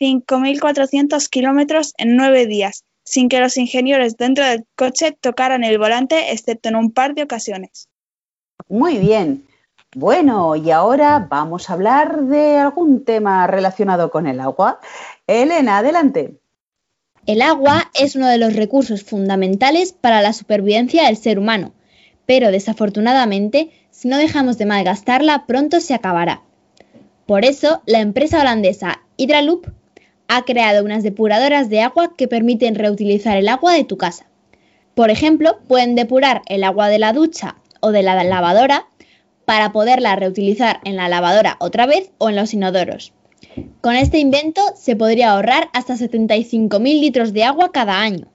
5.400 0.00 1.28
kilómetros 1.28 1.92
en 1.98 2.14
nueve 2.14 2.46
días, 2.46 2.84
sin 3.04 3.28
que 3.28 3.40
los 3.40 3.56
ingenieros 3.56 4.16
dentro 4.16 4.46
del 4.46 4.64
coche 4.76 5.18
tocaran 5.20 5.64
el 5.64 5.76
volante, 5.76 6.30
excepto 6.30 6.68
en 6.68 6.76
un 6.76 6.92
par 6.92 7.16
de 7.16 7.24
ocasiones. 7.24 7.88
Muy 8.68 8.98
bien. 8.98 9.44
Bueno, 9.96 10.54
y 10.54 10.70
ahora 10.70 11.26
vamos 11.28 11.68
a 11.68 11.72
hablar 11.72 12.22
de 12.26 12.58
algún 12.58 13.04
tema 13.04 13.48
relacionado 13.48 14.12
con 14.12 14.28
el 14.28 14.38
agua. 14.38 14.78
Elena, 15.26 15.78
adelante. 15.78 16.38
El 17.26 17.42
agua 17.42 17.90
es 17.94 18.14
uno 18.14 18.28
de 18.28 18.38
los 18.38 18.54
recursos 18.54 19.02
fundamentales 19.02 19.92
para 19.92 20.22
la 20.22 20.32
supervivencia 20.32 21.06
del 21.06 21.16
ser 21.16 21.40
humano, 21.40 21.72
pero 22.24 22.52
desafortunadamente, 22.52 23.72
si 23.90 24.06
no 24.06 24.16
dejamos 24.16 24.58
de 24.58 24.66
malgastarla, 24.66 25.44
pronto 25.46 25.80
se 25.80 25.94
acabará. 25.94 26.42
Por 27.32 27.46
eso, 27.46 27.80
la 27.86 28.00
empresa 28.00 28.42
holandesa 28.42 29.00
Hydraloop 29.16 29.66
ha 30.28 30.44
creado 30.44 30.84
unas 30.84 31.02
depuradoras 31.02 31.70
de 31.70 31.80
agua 31.80 32.12
que 32.14 32.28
permiten 32.28 32.74
reutilizar 32.74 33.38
el 33.38 33.48
agua 33.48 33.72
de 33.72 33.84
tu 33.84 33.96
casa. 33.96 34.26
Por 34.94 35.08
ejemplo, 35.08 35.58
pueden 35.66 35.94
depurar 35.94 36.42
el 36.44 36.62
agua 36.62 36.90
de 36.90 36.98
la 36.98 37.14
ducha 37.14 37.56
o 37.80 37.90
de 37.90 38.02
la 38.02 38.22
lavadora 38.22 38.86
para 39.46 39.72
poderla 39.72 40.14
reutilizar 40.14 40.80
en 40.84 40.96
la 40.96 41.08
lavadora 41.08 41.56
otra 41.58 41.86
vez 41.86 42.10
o 42.18 42.28
en 42.28 42.36
los 42.36 42.52
inodoros. 42.52 43.14
Con 43.80 43.96
este 43.96 44.18
invento 44.18 44.60
se 44.76 44.94
podría 44.94 45.30
ahorrar 45.30 45.70
hasta 45.72 45.94
75.000 45.94 47.00
litros 47.00 47.32
de 47.32 47.44
agua 47.44 47.72
cada 47.72 47.98
año. 48.02 48.30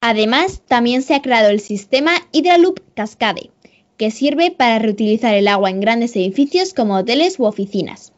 Además, 0.00 0.62
también 0.66 1.02
se 1.02 1.14
ha 1.14 1.22
creado 1.22 1.50
el 1.50 1.60
sistema 1.60 2.14
Hydraloop 2.32 2.80
Cascade, 2.94 3.52
que 3.96 4.10
sirve 4.10 4.50
para 4.50 4.80
reutilizar 4.80 5.34
el 5.34 5.46
agua 5.46 5.70
en 5.70 5.78
grandes 5.78 6.16
edificios 6.16 6.74
como 6.74 6.96
hoteles 6.96 7.38
u 7.38 7.44
oficinas. 7.44 8.12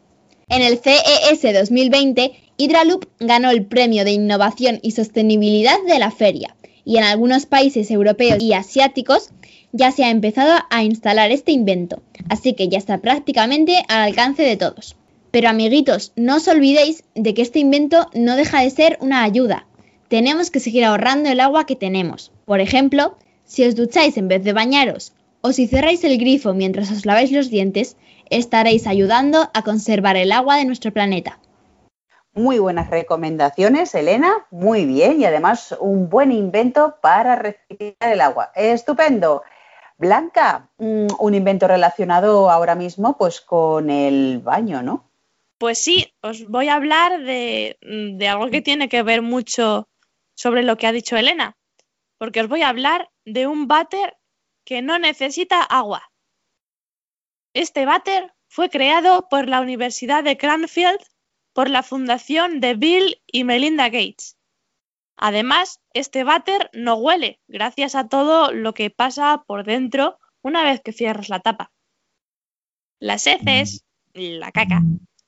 En 0.52 0.60
el 0.60 0.80
CES 0.80 1.40
2020, 1.54 2.30
Hydraloop 2.58 3.06
ganó 3.18 3.50
el 3.50 3.64
premio 3.64 4.04
de 4.04 4.12
innovación 4.12 4.80
y 4.82 4.90
sostenibilidad 4.90 5.78
de 5.88 5.98
la 5.98 6.10
feria, 6.10 6.54
y 6.84 6.98
en 6.98 7.04
algunos 7.04 7.46
países 7.46 7.90
europeos 7.90 8.36
y 8.38 8.52
asiáticos 8.52 9.30
ya 9.72 9.92
se 9.92 10.04
ha 10.04 10.10
empezado 10.10 10.52
a 10.68 10.84
instalar 10.84 11.30
este 11.30 11.52
invento, 11.52 12.02
así 12.28 12.52
que 12.52 12.68
ya 12.68 12.76
está 12.76 12.98
prácticamente 12.98 13.82
al 13.88 14.02
alcance 14.02 14.42
de 14.42 14.58
todos. 14.58 14.94
Pero 15.30 15.48
amiguitos, 15.48 16.12
no 16.16 16.36
os 16.36 16.46
olvidéis 16.48 17.02
de 17.14 17.32
que 17.32 17.40
este 17.40 17.58
invento 17.58 18.10
no 18.12 18.36
deja 18.36 18.60
de 18.60 18.68
ser 18.68 18.98
una 19.00 19.22
ayuda. 19.22 19.66
Tenemos 20.08 20.50
que 20.50 20.60
seguir 20.60 20.84
ahorrando 20.84 21.30
el 21.30 21.40
agua 21.40 21.64
que 21.64 21.76
tenemos. 21.76 22.30
Por 22.44 22.60
ejemplo, 22.60 23.16
si 23.46 23.64
os 23.64 23.74
ducháis 23.74 24.18
en 24.18 24.28
vez 24.28 24.44
de 24.44 24.52
bañaros 24.52 25.14
o 25.40 25.52
si 25.52 25.66
cerráis 25.66 26.04
el 26.04 26.18
grifo 26.18 26.52
mientras 26.52 26.90
os 26.90 27.06
laváis 27.06 27.32
los 27.32 27.48
dientes, 27.48 27.96
estaréis 28.32 28.86
ayudando 28.86 29.50
a 29.54 29.62
conservar 29.62 30.16
el 30.16 30.32
agua 30.32 30.56
de 30.56 30.64
nuestro 30.64 30.92
planeta. 30.92 31.38
Muy 32.34 32.58
buenas 32.58 32.88
recomendaciones, 32.88 33.94
Elena. 33.94 34.46
Muy 34.50 34.86
bien. 34.86 35.20
Y 35.20 35.26
además 35.26 35.76
un 35.78 36.08
buen 36.08 36.32
invento 36.32 36.96
para 37.02 37.36
reciclar 37.36 38.12
el 38.12 38.20
agua. 38.20 38.50
Estupendo. 38.54 39.42
Blanca, 39.98 40.70
mm, 40.78 41.08
un 41.18 41.34
invento 41.34 41.68
relacionado 41.68 42.50
ahora 42.50 42.74
mismo 42.74 43.16
pues 43.18 43.40
con 43.40 43.90
el 43.90 44.40
baño, 44.40 44.82
¿no? 44.82 45.10
Pues 45.58 45.78
sí, 45.78 46.12
os 46.22 46.48
voy 46.48 46.68
a 46.68 46.74
hablar 46.74 47.22
de, 47.22 47.76
de 47.80 48.28
algo 48.28 48.48
que 48.48 48.62
tiene 48.62 48.88
que 48.88 49.02
ver 49.02 49.22
mucho 49.22 49.88
sobre 50.34 50.64
lo 50.64 50.76
que 50.76 50.88
ha 50.88 50.92
dicho 50.92 51.16
Elena, 51.16 51.56
porque 52.18 52.40
os 52.40 52.48
voy 52.48 52.62
a 52.62 52.68
hablar 52.68 53.10
de 53.24 53.46
un 53.46 53.68
váter 53.68 54.16
que 54.64 54.82
no 54.82 54.98
necesita 54.98 55.62
agua. 55.62 56.11
Este 57.54 57.84
váter 57.84 58.32
fue 58.48 58.70
creado 58.70 59.28
por 59.28 59.48
la 59.48 59.60
Universidad 59.60 60.24
de 60.24 60.36
Cranfield 60.36 61.00
por 61.52 61.68
la 61.68 61.82
fundación 61.82 62.60
de 62.60 62.74
Bill 62.74 63.20
y 63.26 63.44
Melinda 63.44 63.90
Gates. 63.90 64.38
Además, 65.16 65.80
este 65.92 66.24
váter 66.24 66.70
no 66.72 66.94
huele, 66.96 67.40
gracias 67.46 67.94
a 67.94 68.08
todo 68.08 68.52
lo 68.52 68.72
que 68.72 68.90
pasa 68.90 69.44
por 69.46 69.64
dentro 69.64 70.18
una 70.42 70.64
vez 70.64 70.80
que 70.80 70.92
cierras 70.92 71.28
la 71.28 71.40
tapa. 71.40 71.70
Las 72.98 73.26
heces, 73.26 73.84
la 74.14 74.50
caca, 74.50 74.82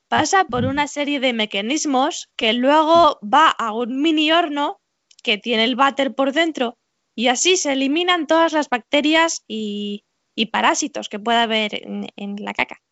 pasa 0.09 0.45
por 0.45 0.65
una 0.65 0.87
serie 0.87 1.21
de 1.21 1.33
mecanismos 1.33 2.31
que 2.37 2.55
luego 2.55 3.19
va 3.23 3.51
a 3.51 3.73
un 3.73 4.01
mini 4.01 4.33
horno 4.33 4.81
que 5.23 5.39
tiene 5.39 5.65
el 5.65 5.77
váter 5.77 6.15
por 6.15 6.33
dentro 6.33 6.79
y 7.15 7.29
así 7.29 7.57
se 7.57 7.73
eliminan 7.73 8.27
todas 8.27 8.53
las 8.53 8.69
bacterias 8.69 9.45
y, 9.47 10.05
y 10.35 10.47
parásitos 10.47 11.09
que 11.09 11.19
pueda 11.19 11.43
haber 11.43 11.81
en, 11.83 12.37
la 12.39 12.55
caca. 12.55 12.83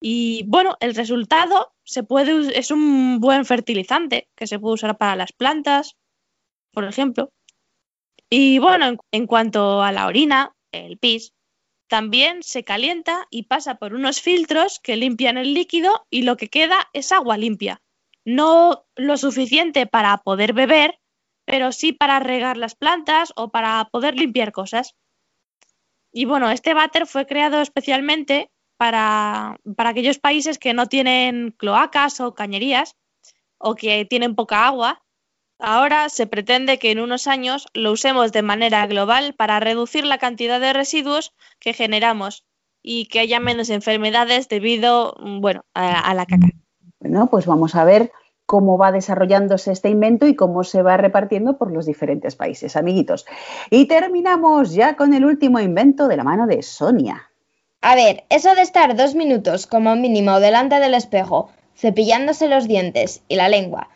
Y 0.00 0.44
bueno, 0.46 0.76
el 0.80 0.94
resultado 0.94 1.72
se 1.84 2.02
puede, 2.02 2.58
es 2.58 2.70
un 2.70 3.20
buen 3.20 3.44
fertilizante 3.44 4.28
que 4.36 4.46
se 4.46 4.58
puede 4.58 4.74
usar 4.74 4.98
para 4.98 5.16
las 5.16 5.32
plantas, 5.32 5.96
por 6.72 6.84
ejemplo. 6.84 7.32
Y 8.28 8.58
bueno, 8.58 8.86
en, 8.86 8.98
en 9.12 9.26
cuanto 9.26 9.82
a 9.82 9.92
la 9.92 10.06
orina, 10.06 10.54
el 10.72 10.98
pis, 10.98 11.32
también 11.88 12.42
se 12.42 12.64
calienta 12.64 13.26
y 13.30 13.44
pasa 13.44 13.76
por 13.76 13.94
unos 13.94 14.20
filtros 14.20 14.80
que 14.80 14.96
limpian 14.96 15.38
el 15.38 15.54
líquido 15.54 16.06
y 16.10 16.22
lo 16.22 16.36
que 16.36 16.48
queda 16.48 16.88
es 16.92 17.12
agua 17.12 17.36
limpia. 17.36 17.80
No 18.24 18.86
lo 18.96 19.16
suficiente 19.16 19.86
para 19.86 20.18
poder 20.18 20.52
beber, 20.52 20.98
pero 21.44 21.70
sí 21.70 21.92
para 21.92 22.18
regar 22.18 22.56
las 22.56 22.74
plantas 22.74 23.32
o 23.36 23.50
para 23.50 23.88
poder 23.92 24.16
limpiar 24.16 24.50
cosas. 24.50 24.96
Y 26.16 26.24
bueno, 26.24 26.50
este 26.50 26.72
váter 26.72 27.06
fue 27.06 27.26
creado 27.26 27.60
especialmente 27.60 28.50
para, 28.78 29.60
para 29.76 29.90
aquellos 29.90 30.18
países 30.18 30.58
que 30.58 30.72
no 30.72 30.86
tienen 30.86 31.50
cloacas 31.58 32.20
o 32.20 32.32
cañerías 32.32 32.96
o 33.58 33.74
que 33.74 34.06
tienen 34.06 34.34
poca 34.34 34.66
agua. 34.66 35.02
Ahora 35.58 36.08
se 36.08 36.26
pretende 36.26 36.78
que 36.78 36.90
en 36.90 37.00
unos 37.00 37.26
años 37.26 37.66
lo 37.74 37.92
usemos 37.92 38.32
de 38.32 38.40
manera 38.40 38.86
global 38.86 39.34
para 39.34 39.60
reducir 39.60 40.06
la 40.06 40.16
cantidad 40.16 40.58
de 40.58 40.72
residuos 40.72 41.34
que 41.60 41.74
generamos 41.74 42.46
y 42.82 43.08
que 43.08 43.20
haya 43.20 43.38
menos 43.38 43.68
enfermedades 43.68 44.48
debido, 44.48 45.14
bueno, 45.20 45.66
a, 45.74 46.00
a 46.00 46.14
la 46.14 46.24
caca. 46.24 46.48
Bueno, 46.98 47.28
pues 47.28 47.44
vamos 47.44 47.74
a 47.74 47.84
ver 47.84 48.10
cómo 48.46 48.78
va 48.78 48.92
desarrollándose 48.92 49.72
este 49.72 49.90
invento 49.90 50.26
y 50.26 50.36
cómo 50.36 50.64
se 50.64 50.82
va 50.82 50.96
repartiendo 50.96 51.58
por 51.58 51.72
los 51.72 51.84
diferentes 51.84 52.36
países, 52.36 52.76
amiguitos. 52.76 53.26
Y 53.70 53.86
terminamos 53.86 54.72
ya 54.72 54.96
con 54.96 55.12
el 55.12 55.24
último 55.24 55.60
invento 55.60 56.08
de 56.08 56.16
la 56.16 56.24
mano 56.24 56.46
de 56.46 56.62
Sonia. 56.62 57.30
A 57.82 57.94
ver, 57.94 58.24
eso 58.30 58.54
de 58.54 58.62
estar 58.62 58.96
dos 58.96 59.14
minutos 59.14 59.66
como 59.66 59.94
mínimo 59.96 60.40
delante 60.40 60.80
del 60.80 60.94
espejo, 60.94 61.50
cepillándose 61.76 62.48
los 62.48 62.66
dientes 62.66 63.22
y 63.28 63.36
la 63.36 63.48
lengua, 63.48 63.88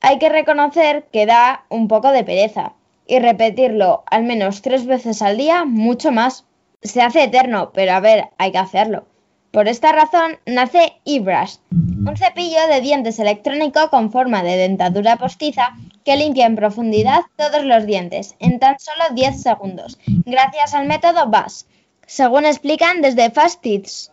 hay 0.00 0.18
que 0.18 0.28
reconocer 0.28 1.06
que 1.10 1.24
da 1.24 1.64
un 1.70 1.88
poco 1.88 2.12
de 2.12 2.24
pereza. 2.24 2.74
Y 3.06 3.20
repetirlo 3.20 4.02
al 4.06 4.24
menos 4.24 4.60
tres 4.60 4.84
veces 4.84 5.22
al 5.22 5.38
día, 5.38 5.64
mucho 5.64 6.12
más. 6.12 6.44
Se 6.82 7.00
hace 7.00 7.24
eterno, 7.24 7.70
pero 7.72 7.92
a 7.92 8.00
ver, 8.00 8.28
hay 8.36 8.52
que 8.52 8.58
hacerlo. 8.58 9.06
Por 9.54 9.68
esta 9.68 9.92
razón 9.92 10.40
nace 10.46 10.94
eBrush, 11.04 11.58
un 11.70 12.16
cepillo 12.16 12.66
de 12.68 12.80
dientes 12.80 13.20
electrónico 13.20 13.88
con 13.88 14.10
forma 14.10 14.42
de 14.42 14.56
dentadura 14.56 15.14
postiza 15.14 15.76
que 16.04 16.16
limpia 16.16 16.46
en 16.46 16.56
profundidad 16.56 17.20
todos 17.36 17.64
los 17.64 17.86
dientes 17.86 18.34
en 18.40 18.58
tan 18.58 18.80
solo 18.80 19.04
10 19.14 19.40
segundos, 19.40 19.96
gracias 20.26 20.74
al 20.74 20.88
método 20.88 21.28
BUS, 21.28 21.66
según 22.04 22.46
explican 22.46 23.00
desde 23.00 23.30
Fast 23.30 23.62
Teeth. 23.62 24.10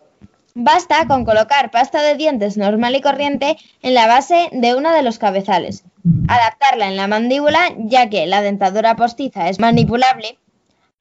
Basta 0.54 1.08
con 1.08 1.24
colocar 1.24 1.72
pasta 1.72 2.02
de 2.02 2.14
dientes 2.14 2.56
normal 2.56 2.94
y 2.94 3.00
corriente 3.00 3.56
en 3.82 3.94
la 3.94 4.06
base 4.06 4.48
de 4.52 4.76
uno 4.76 4.92
de 4.92 5.02
los 5.02 5.18
cabezales, 5.18 5.82
adaptarla 6.28 6.86
en 6.86 6.96
la 6.96 7.08
mandíbula 7.08 7.74
ya 7.78 8.08
que 8.08 8.26
la 8.26 8.42
dentadura 8.42 8.94
postiza 8.94 9.48
es 9.48 9.58
manipulable, 9.58 10.38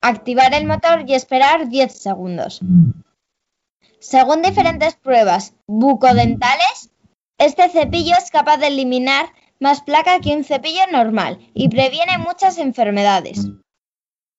activar 0.02 0.56
el 0.56 0.66
motor 0.66 1.04
y 1.06 1.14
esperar 1.14 1.70
10 1.70 1.92
segundos. 1.92 2.60
Según 4.02 4.42
diferentes 4.42 4.96
pruebas 4.96 5.54
bucodentales, 5.68 6.90
este 7.38 7.70
cepillo 7.70 8.16
es 8.18 8.32
capaz 8.32 8.58
de 8.58 8.68
eliminar 8.68 9.28
más 9.60 9.84
placa 9.84 10.20
que 10.20 10.36
un 10.36 10.44
cepillo 10.44 10.82
normal 10.92 11.38
y 11.54 11.70
previene 11.70 12.18
muchas 12.18 12.58
enfermedades. 12.58 13.48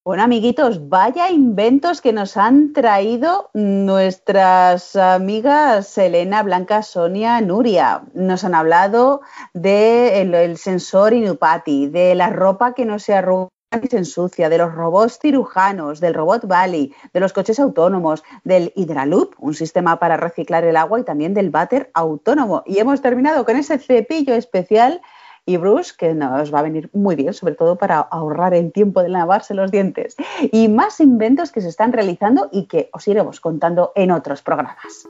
Bueno, 0.05 0.25
amiguitos, 0.25 0.88
vaya 0.88 1.31
inventos 1.31 2.01
que 2.01 2.12
nos 2.12 2.37
han 2.37 2.72
traído 2.72 3.51
nuestras 3.55 4.96
amigas 4.96 5.96
Elena, 5.96 6.42
Blanca, 6.42 6.83
Sonia, 6.83 7.40
Nuria. 7.40 8.03
Nos 8.14 8.42
han 8.42 8.57
hablado 8.57 9.20
del 9.55 10.35
el 10.35 10.59
sensor 10.59 11.12
Inupati, 11.12 11.87
de 11.87 12.16
la 12.16 12.31
ropa 12.31 12.75
que 12.75 12.85
no 12.85 12.98
se 12.98 13.14
arruga 13.14 13.48
de 13.80 14.58
los 14.58 14.74
robots 14.74 15.18
cirujanos, 15.18 16.00
del 16.00 16.14
robot 16.14 16.46
Bali, 16.46 16.94
de 17.12 17.20
los 17.20 17.32
coches 17.32 17.58
autónomos, 17.58 18.22
del 18.44 18.72
Hydraloop, 18.76 19.35
un 19.38 19.54
sistema 19.54 19.98
para 19.98 20.16
reciclar 20.16 20.64
el 20.64 20.76
agua 20.76 21.00
y 21.00 21.04
también 21.04 21.35
del 21.35 21.50
váter 21.50 21.90
autónomo. 21.94 22.62
Y 22.66 22.78
hemos 22.78 23.00
terminado 23.00 23.44
con 23.44 23.56
ese 23.56 23.78
cepillo 23.78 24.35
especial 24.35 25.00
y 25.44 25.56
Bruce, 25.56 25.92
que 25.98 26.14
nos 26.14 26.54
va 26.54 26.61
a 26.61 26.62
venir 26.62 26.88
muy 26.92 27.16
bien, 27.16 27.35
sobre 27.35 27.54
todo 27.54 27.76
para 27.76 27.98
ahorrar 27.98 28.54
el 28.54 28.72
tiempo 28.72 29.02
de 29.02 29.08
lavarse 29.08 29.54
los 29.54 29.70
dientes. 29.70 30.16
Y 30.52 30.68
más 30.68 31.00
inventos 31.00 31.50
que 31.50 31.61
se 31.61 31.68
están 31.68 31.92
realizando 31.92 32.48
y 32.52 32.66
que 32.66 32.90
os 32.92 33.08
iremos 33.08 33.40
contando 33.40 33.92
en 33.96 34.12
otros 34.12 34.42
programas. 34.42 35.08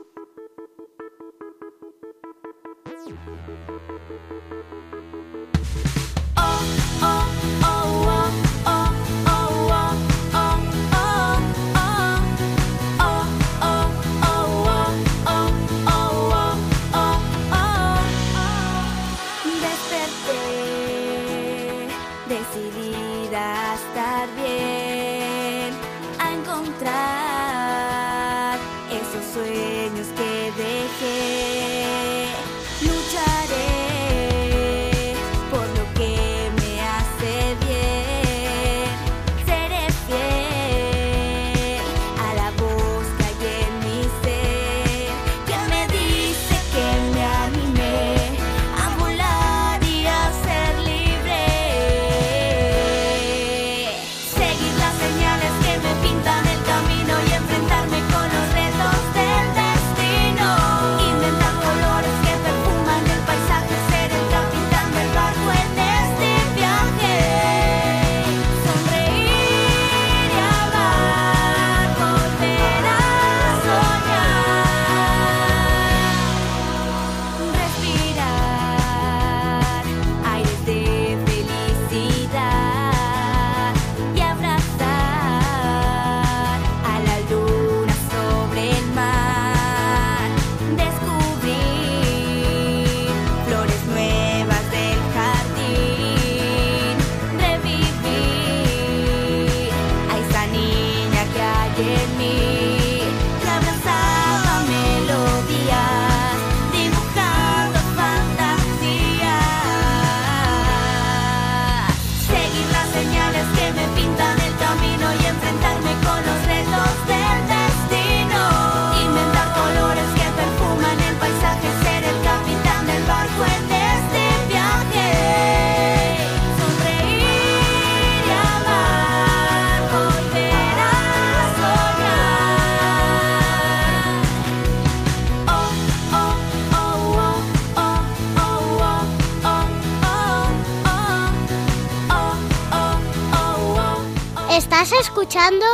Escuchando? 145.33 145.65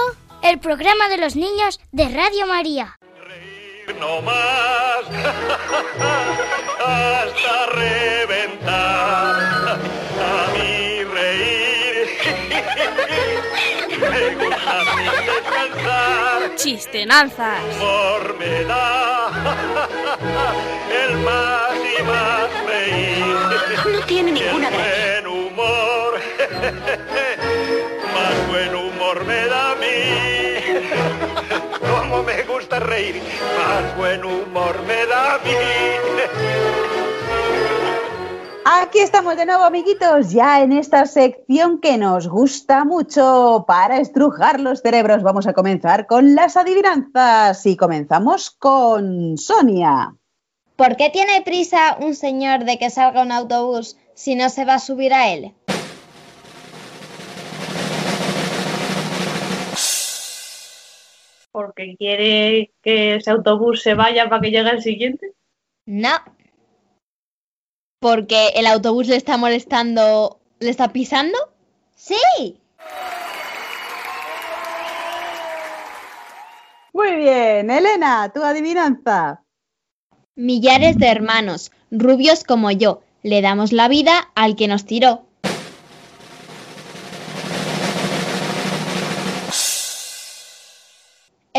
El 0.41 0.57
programa 0.59 1.09
de 1.09 1.17
los 1.17 1.35
niños 1.35 1.81
de 1.91 2.07
Radio 2.07 2.47
María. 2.47 2.97
no 3.99 4.21
más 4.21 5.03
hasta 6.85 7.65
reventar 7.73 8.77
a 9.75 10.47
mí 10.53 11.03
reír 11.03 12.07
me 13.99 14.35
gusta 14.35 14.75
descansar 15.25 16.55
Chistenanzas. 16.55 17.61
humor 17.75 18.37
me 18.39 18.63
da 18.63 19.29
el 21.03 21.17
más 21.17 21.73
y 21.99 22.03
más 22.03 22.49
reír 22.65 23.35
No 23.91 23.99
tiene 24.05 24.31
ninguna 24.31 24.69
el 24.69 24.73
buen 24.73 25.27
humor 25.27 26.21
me 29.17 29.47
da 29.47 29.71
a 29.71 29.75
mí 29.75 29.87
como 31.79 32.21
me 32.21 32.43
gusta 32.43 32.79
reír 32.79 33.21
más 33.57 33.97
buen 33.97 34.23
humor 34.23 34.75
me 34.87 35.05
da 35.07 35.35
a 35.35 35.37
mí 35.39 35.51
Aquí 38.65 38.99
estamos 38.99 39.35
de 39.35 39.47
nuevo, 39.47 39.63
amiguitos, 39.63 40.31
ya 40.31 40.61
en 40.61 40.73
esta 40.73 41.07
sección 41.07 41.79
que 41.79 41.97
nos 41.97 42.27
gusta 42.27 42.85
mucho 42.85 43.65
para 43.67 43.97
estrujar 43.97 44.59
los 44.59 44.81
cerebros. 44.81 45.23
Vamos 45.23 45.47
a 45.47 45.53
comenzar 45.53 46.05
con 46.05 46.35
las 46.35 46.55
adivinanzas 46.55 47.65
y 47.65 47.75
comenzamos 47.75 48.51
con 48.51 49.39
Sonia. 49.39 50.13
¿Por 50.75 50.97
qué 50.97 51.09
tiene 51.09 51.41
prisa 51.41 51.97
un 51.99 52.13
señor 52.13 52.63
de 52.63 52.77
que 52.77 52.91
salga 52.91 53.23
un 53.23 53.31
autobús 53.31 53.97
si 54.13 54.35
no 54.35 54.49
se 54.49 54.65
va 54.65 54.75
a 54.75 54.79
subir 54.79 55.15
a 55.15 55.29
él? 55.33 55.55
Porque 61.59 61.97
quiere 61.97 62.71
que 62.81 63.15
ese 63.15 63.31
autobús 63.31 63.81
se 63.81 63.93
vaya 63.93 64.29
para 64.29 64.41
que 64.41 64.49
llegue 64.49 64.69
el 64.69 64.81
siguiente. 64.81 65.33
No. 65.85 66.11
¿Porque 67.99 68.53
el 68.55 68.65
autobús 68.65 69.09
le 69.09 69.17
está 69.17 69.35
molestando, 69.35 70.39
le 70.61 70.69
está 70.69 70.93
pisando? 70.93 71.37
Sí. 71.97 72.15
Muy 76.93 77.15
bien, 77.17 77.69
Elena, 77.69 78.31
tu 78.33 78.41
adivinanza. 78.41 79.43
Millares 80.37 80.97
de 80.97 81.07
hermanos, 81.07 81.73
rubios 81.91 82.45
como 82.45 82.71
yo, 82.71 83.01
le 83.21 83.41
damos 83.41 83.73
la 83.73 83.89
vida 83.89 84.31
al 84.33 84.55
que 84.55 84.69
nos 84.69 84.85
tiró. 84.85 85.25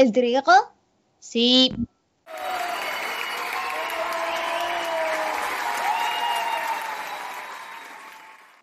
¿El 0.01 0.13
trigo? 0.13 0.51
Sí. 1.19 1.71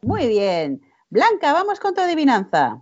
Muy 0.02 0.28
bien. 0.28 0.82
Blanca, 1.12 1.54
vamos 1.54 1.80
con 1.80 1.94
tu 1.94 2.02
adivinanza. 2.02 2.82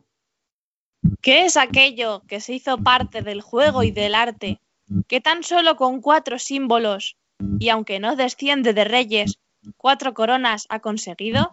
¿Qué 1.19 1.43
es 1.43 1.57
aquello 1.57 2.21
que 2.29 2.39
se 2.39 2.53
hizo 2.53 2.77
parte 2.77 3.21
del 3.21 3.41
juego 3.41 3.83
y 3.83 3.91
del 3.91 4.15
arte, 4.15 4.61
que 5.09 5.19
tan 5.19 5.43
solo 5.43 5.75
con 5.75 5.99
cuatro 5.99 6.39
símbolos, 6.39 7.17
y 7.59 7.67
aunque 7.67 7.99
no 7.99 8.15
desciende 8.15 8.73
de 8.73 8.85
reyes, 8.85 9.37
cuatro 9.75 10.13
coronas 10.13 10.65
ha 10.69 10.79
conseguido? 10.79 11.51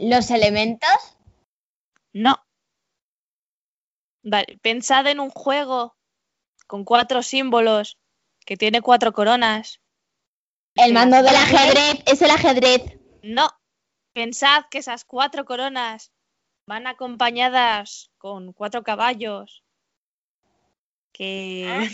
¿Los 0.00 0.30
elementos? 0.30 0.88
No. 2.14 2.42
Vale, 4.22 4.58
pensad 4.62 5.06
en 5.08 5.20
un 5.20 5.28
juego 5.28 5.94
con 6.66 6.84
cuatro 6.86 7.22
símbolos, 7.22 7.98
que 8.46 8.56
tiene 8.56 8.80
cuatro 8.80 9.12
coronas. 9.12 9.82
El 10.74 10.94
mando 10.94 11.18
del 11.18 11.36
ajedrez 11.36 12.02
es 12.06 12.22
el 12.22 12.30
ajedrez. 12.30 12.98
No. 13.22 13.50
Pensad 14.14 14.64
que 14.70 14.78
esas 14.78 15.04
cuatro 15.04 15.44
coronas 15.44 16.12
van 16.66 16.86
acompañadas 16.86 18.10
con 18.16 18.54
cuatro 18.54 18.82
caballos. 18.82 19.62
Que. 21.12 21.90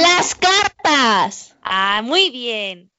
¡Las 0.00 0.34
cartas! 0.34 1.56
Ah, 1.62 2.02
muy 2.02 2.30
bien. 2.30 2.90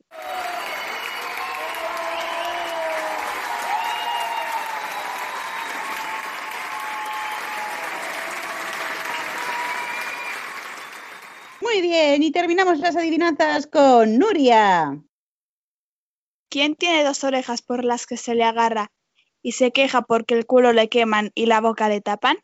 Muy 11.76 11.82
bien, 11.82 12.24
y 12.24 12.32
terminamos 12.32 12.80
las 12.80 12.96
adivinanzas 12.96 13.68
con 13.68 14.18
Nuria. 14.18 14.98
¿Quién 16.50 16.76
tiene 16.76 17.04
dos 17.04 17.26
orejas 17.26 17.62
por 17.62 17.84
las 17.84 18.06
que 18.06 18.16
se 18.16 18.34
le 18.34 18.46
agarra 18.46 18.94
y 19.42 19.52
se 19.52 19.72
queja 19.72 20.02
porque 20.04 20.36
el 20.36 20.46
culo 20.46 20.72
le 20.72 20.88
queman 20.88 21.32
y 21.36 21.48
la 21.48 21.60
boca 21.60 21.90
le 21.90 22.00
tapan? 22.00 22.38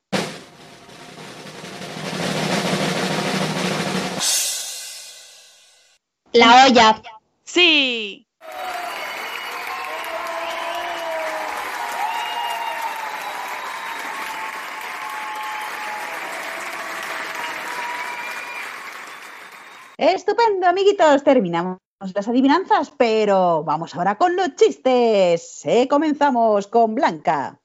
La 6.33 6.65
olla. 6.65 7.01
Sí. 7.45 8.27
Estupendo, 20.01 20.65
amiguitos. 20.65 21.23
Terminamos 21.23 21.77
las 22.15 22.27
adivinanzas, 22.27 22.91
pero 22.97 23.63
vamos 23.63 23.93
ahora 23.93 24.17
con 24.17 24.35
los 24.35 24.55
chistes. 24.55 25.63
Eh, 25.63 25.87
comenzamos 25.87 26.65
con 26.65 26.95
Blanca. 26.95 27.61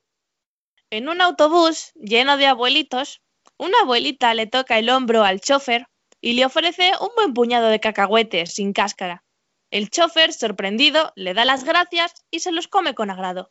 En 0.90 1.08
un 1.08 1.22
autobús 1.22 1.92
lleno 1.94 2.36
de 2.36 2.44
abuelitos, 2.44 3.22
una 3.56 3.78
abuelita 3.78 4.34
le 4.34 4.46
toca 4.46 4.78
el 4.78 4.90
hombro 4.90 5.24
al 5.24 5.40
chofer 5.40 5.86
y 6.20 6.34
le 6.34 6.44
ofrece 6.44 6.92
un 7.00 7.08
buen 7.16 7.32
puñado 7.32 7.68
de 7.68 7.80
cacahuetes 7.80 8.52
sin 8.52 8.74
cáscara. 8.74 9.24
El 9.70 9.88
chofer, 9.88 10.34
sorprendido, 10.34 11.12
le 11.16 11.32
da 11.32 11.46
las 11.46 11.64
gracias 11.64 12.22
y 12.30 12.40
se 12.40 12.52
los 12.52 12.68
come 12.68 12.94
con 12.94 13.08
agrado. 13.08 13.50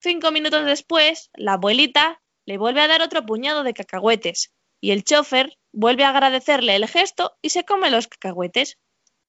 Cinco 0.00 0.30
minutos 0.30 0.64
después, 0.66 1.30
la 1.34 1.54
abuelita 1.54 2.22
le 2.46 2.58
vuelve 2.58 2.80
a 2.80 2.86
dar 2.86 3.02
otro 3.02 3.26
puñado 3.26 3.64
de 3.64 3.74
cacahuetes 3.74 4.52
y 4.80 4.92
el 4.92 5.02
chofer 5.02 5.58
vuelve 5.72 6.04
a 6.04 6.10
agradecerle 6.10 6.76
el 6.76 6.88
gesto 6.88 7.36
y 7.42 7.50
se 7.50 7.64
come 7.64 7.90
los 7.90 8.08
cacahuetes. 8.08 8.78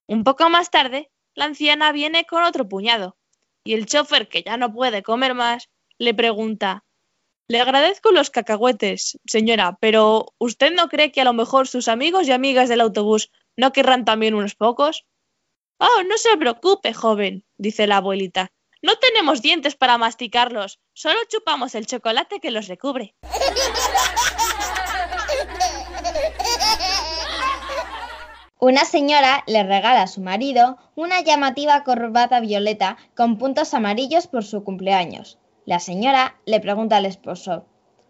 Un 0.06 0.24
poco 0.24 0.48
más 0.50 0.70
tarde, 0.70 1.10
la 1.34 1.44
anciana 1.44 1.92
viene 1.92 2.24
con 2.24 2.42
otro 2.42 2.68
puñado 2.68 3.16
y 3.64 3.74
el 3.74 3.86
chofer, 3.86 4.28
que 4.28 4.42
ya 4.42 4.56
no 4.56 4.72
puede 4.72 5.02
comer 5.02 5.34
más, 5.34 5.68
le 5.98 6.14
pregunta 6.14 6.84
Le 7.48 7.60
agradezco 7.60 8.12
los 8.12 8.30
cacahuetes, 8.30 9.18
señora, 9.26 9.76
pero 9.80 10.26
¿usted 10.38 10.72
no 10.72 10.88
cree 10.88 11.12
que 11.12 11.20
a 11.20 11.24
lo 11.24 11.32
mejor 11.32 11.66
sus 11.66 11.88
amigos 11.88 12.28
y 12.28 12.32
amigas 12.32 12.68
del 12.68 12.80
autobús 12.80 13.30
no 13.56 13.72
querrán 13.72 14.04
también 14.04 14.34
unos 14.34 14.54
pocos? 14.54 15.04
Oh, 15.78 16.02
no 16.08 16.16
se 16.16 16.36
preocupe, 16.36 16.94
joven, 16.94 17.44
dice 17.58 17.86
la 17.86 17.96
abuelita. 17.96 18.52
No 18.82 18.96
tenemos 18.96 19.42
dientes 19.42 19.74
para 19.74 19.98
masticarlos, 19.98 20.78
solo 20.94 21.18
chupamos 21.28 21.74
el 21.74 21.86
chocolate 21.86 22.40
que 22.40 22.50
los 22.50 22.68
recubre. 22.68 23.14
Una 28.60 28.84
señora 28.84 29.42
le 29.46 29.62
regala 29.62 30.02
a 30.02 30.06
su 30.06 30.20
marido 30.20 30.76
una 30.94 31.22
llamativa 31.22 31.82
corbata 31.82 32.40
violeta 32.40 32.98
con 33.16 33.38
puntos 33.38 33.72
amarillos 33.72 34.26
por 34.26 34.44
su 34.44 34.62
cumpleaños. 34.64 35.38
La 35.64 35.80
señora 35.80 36.36
le 36.44 36.60
pregunta 36.60 36.96
al 36.98 37.06
esposo, 37.06 37.64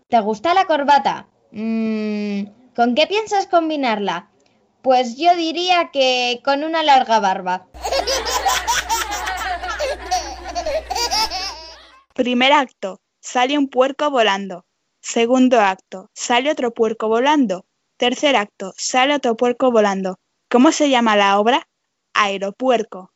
¿te 0.09 0.19
gusta 0.21 0.53
la 0.55 0.65
corbata? 0.65 1.29
"Mm, 1.53 2.47
¿Con 2.75 2.95
qué 2.97 3.07
piensas 3.07 3.47
combinarla? 3.47 4.31
Pues 4.83 5.17
yo 5.17 5.37
diría 5.37 5.91
que 5.93 6.41
con 6.45 6.65
una 6.65 6.83
larga 6.83 7.21
barba. 7.21 7.67
Primer 12.15 12.53
acto, 12.53 13.01
sale 13.21 13.57
un 13.57 13.69
puerco 13.69 14.11
volando. 14.11 14.65
Segundo 15.01 15.61
acto, 15.61 16.11
sale 16.15 16.51
otro 16.51 16.73
puerco 16.73 17.09
volando. 17.09 17.67
Tercer 17.97 18.37
acto, 18.37 18.73
sale 18.77 19.15
otro 19.15 19.37
puerco 19.37 19.71
volando. 19.71 20.19
¿Cómo 20.51 20.73
se 20.73 20.91
llama 20.91 21.15
la 21.15 21.39
obra? 21.39 21.69
Aeropuerco. 22.13 23.13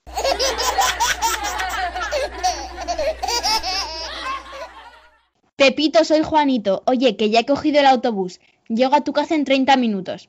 Pepito, 5.57 6.05
soy 6.05 6.23
Juanito. 6.23 6.85
Oye, 6.87 7.17
que 7.17 7.31
ya 7.31 7.41
he 7.41 7.45
cogido 7.47 7.81
el 7.81 7.87
autobús. 7.87 8.39
Llego 8.69 8.95
a 8.95 9.01
tu 9.01 9.13
casa 9.13 9.35
en 9.35 9.45
30 9.45 9.77
minutos. 9.77 10.29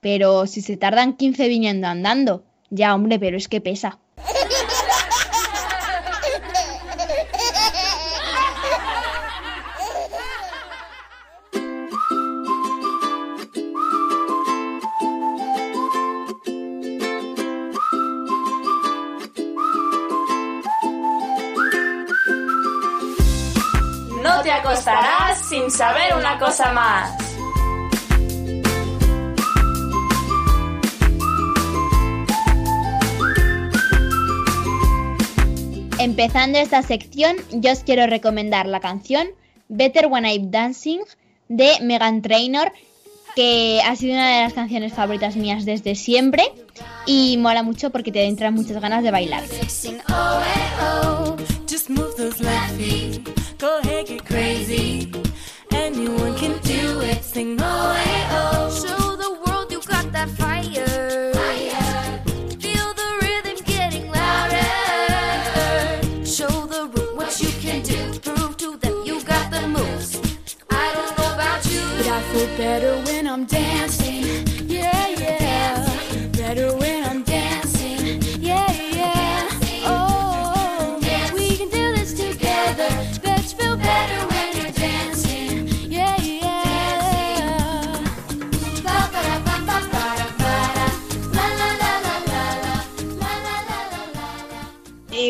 Pero 0.00 0.46
si 0.46 0.62
se 0.62 0.78
tardan 0.78 1.18
15 1.18 1.46
viniendo 1.48 1.88
andando. 1.88 2.42
Ya, 2.70 2.94
hombre, 2.94 3.18
pero 3.18 3.36
es 3.36 3.48
que 3.48 3.60
pesa. 3.60 3.98
Sin 25.66 25.78
saber 25.78 26.14
una 26.16 26.38
cosa 26.38 26.72
más. 26.72 27.10
Empezando 35.98 36.58
esta 36.58 36.82
sección, 36.82 37.36
yo 37.52 37.72
os 37.72 37.80
quiero 37.80 38.06
recomendar 38.06 38.66
la 38.66 38.80
canción 38.80 39.28
Better 39.68 40.06
When 40.06 40.24
I'm 40.24 40.50
Dancing 40.50 41.00
de 41.48 41.72
Megan 41.82 42.22
Trainor, 42.22 42.72
que 43.34 43.80
ha 43.84 43.96
sido 43.96 44.14
una 44.14 44.36
de 44.36 44.42
las 44.42 44.52
canciones 44.52 44.92
favoritas 44.92 45.36
mías 45.36 45.64
desde 45.64 45.94
siempre 45.96 46.44
y 47.06 47.38
mola 47.38 47.62
mucho 47.62 47.90
porque 47.90 48.12
te 48.12 48.24
entran 48.24 48.54
muchas 48.54 48.80
ganas 48.80 49.02
de 49.02 49.10
bailar. 49.10 49.42
Oh, 50.08 50.40
eh, 50.40 50.76
oh. 50.82 51.36
Go 53.58 53.78
ahead, 53.78 54.06
get 54.06 54.22
crazy. 54.24 54.75
Sing 57.36 57.58
oh, 57.60 57.66
oh. 58.30 58.70
Show 58.70 59.14
the 59.14 59.30
world 59.44 59.70
you 59.70 59.82
got 59.82 60.10
that 60.10 60.30
fire. 60.40 61.34
Feel 62.64 62.88
the 63.00 63.08
rhythm 63.20 63.58
getting 63.66 64.10
louder. 64.10 64.64
Show 66.24 66.64
the 66.64 66.88
room 66.94 67.16
what 67.18 67.38
you 67.38 67.50
can 67.60 67.82
do. 67.82 68.18
Prove 68.20 68.56
to 68.56 68.78
them 68.78 69.02
you 69.04 69.22
got 69.24 69.50
the 69.50 69.68
moves. 69.68 70.18
I 70.70 70.94
don't 70.94 71.12
know 71.18 71.34
about 71.34 71.62
you, 71.70 71.82
but 71.98 72.06
I 72.06 72.22
feel 72.32 72.46
better 72.56 72.94
when 73.04 73.26
I'm 73.26 73.44
dancing. 73.44 74.15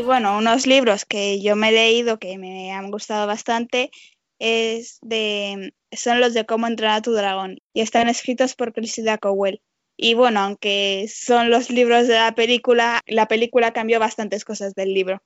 Bueno, 0.06 0.38
unos 0.38 0.66
libros 0.66 1.04
que 1.04 1.40
yo 1.40 1.56
me 1.56 1.68
he 1.68 1.72
leído 1.72 2.18
que 2.18 2.38
me 2.38 2.72
han 2.72 2.90
gustado 2.90 3.26
bastante 3.26 3.90
es 4.38 4.98
de, 5.02 5.74
son 5.92 6.20
los 6.20 6.34
de 6.34 6.46
Cómo 6.46 6.66
entrenar 6.66 6.98
a 6.98 7.02
tu 7.02 7.12
dragón 7.12 7.58
y 7.74 7.80
están 7.80 8.08
escritos 8.08 8.54
por 8.54 8.72
Cressida 8.72 9.18
Cowell. 9.18 9.60
Y 9.96 10.14
bueno, 10.14 10.40
aunque 10.40 11.10
son 11.12 11.50
los 11.50 11.70
libros 11.70 12.06
de 12.06 12.14
la 12.14 12.34
película, 12.34 13.00
la 13.06 13.28
película 13.28 13.72
cambió 13.72 13.98
bastantes 13.98 14.44
cosas 14.44 14.74
del 14.74 14.92
libro. 14.92 15.22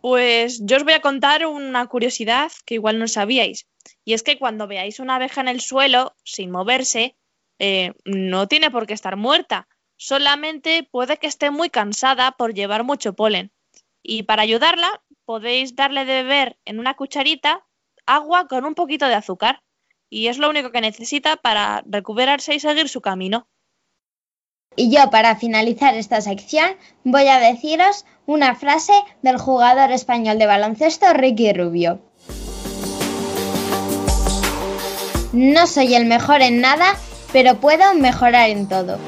Pues 0.00 0.60
yo 0.64 0.78
os 0.78 0.84
voy 0.84 0.94
a 0.94 1.00
contar 1.00 1.46
una 1.46 1.86
curiosidad 1.86 2.50
que 2.64 2.74
igual 2.74 2.98
no 2.98 3.06
sabíais. 3.06 3.66
Y 4.04 4.14
es 4.14 4.22
que 4.22 4.38
cuando 4.38 4.66
veáis 4.66 4.98
una 4.98 5.16
abeja 5.16 5.40
en 5.40 5.48
el 5.48 5.60
suelo, 5.60 6.16
sin 6.24 6.50
moverse, 6.50 7.16
eh, 7.58 7.92
no 8.04 8.48
tiene 8.48 8.70
por 8.70 8.86
qué 8.86 8.94
estar 8.94 9.16
muerta. 9.16 9.68
Solamente 9.96 10.88
puede 10.90 11.18
que 11.18 11.26
esté 11.28 11.50
muy 11.50 11.70
cansada 11.70 12.32
por 12.32 12.54
llevar 12.54 12.82
mucho 12.82 13.12
polen. 13.12 13.52
Y 14.02 14.24
para 14.24 14.42
ayudarla, 14.42 15.02
podéis 15.24 15.76
darle 15.76 16.04
de 16.04 16.22
beber 16.22 16.58
en 16.64 16.78
una 16.78 16.94
cucharita 16.94 17.64
agua 18.06 18.48
con 18.48 18.64
un 18.64 18.74
poquito 18.74 19.06
de 19.06 19.14
azúcar. 19.14 19.62
Y 20.10 20.26
es 20.26 20.38
lo 20.38 20.50
único 20.50 20.72
que 20.72 20.80
necesita 20.80 21.36
para 21.36 21.82
recuperarse 21.86 22.54
y 22.54 22.60
seguir 22.60 22.88
su 22.88 23.00
camino. 23.00 23.48
Y 24.76 24.90
yo, 24.94 25.10
para 25.10 25.36
finalizar 25.36 25.94
esta 25.94 26.20
sección, 26.20 26.76
voy 27.04 27.28
a 27.28 27.38
deciros 27.38 28.04
una 28.26 28.54
frase 28.54 28.94
del 29.22 29.38
jugador 29.38 29.90
español 29.92 30.38
de 30.38 30.46
baloncesto 30.46 31.12
Ricky 31.12 31.52
Rubio. 31.52 32.00
No 35.32 35.66
soy 35.66 35.94
el 35.94 36.06
mejor 36.06 36.42
en 36.42 36.60
nada, 36.60 36.94
pero 37.32 37.60
puedo 37.60 37.94
mejorar 37.94 38.50
en 38.50 38.68
todo. 38.68 38.98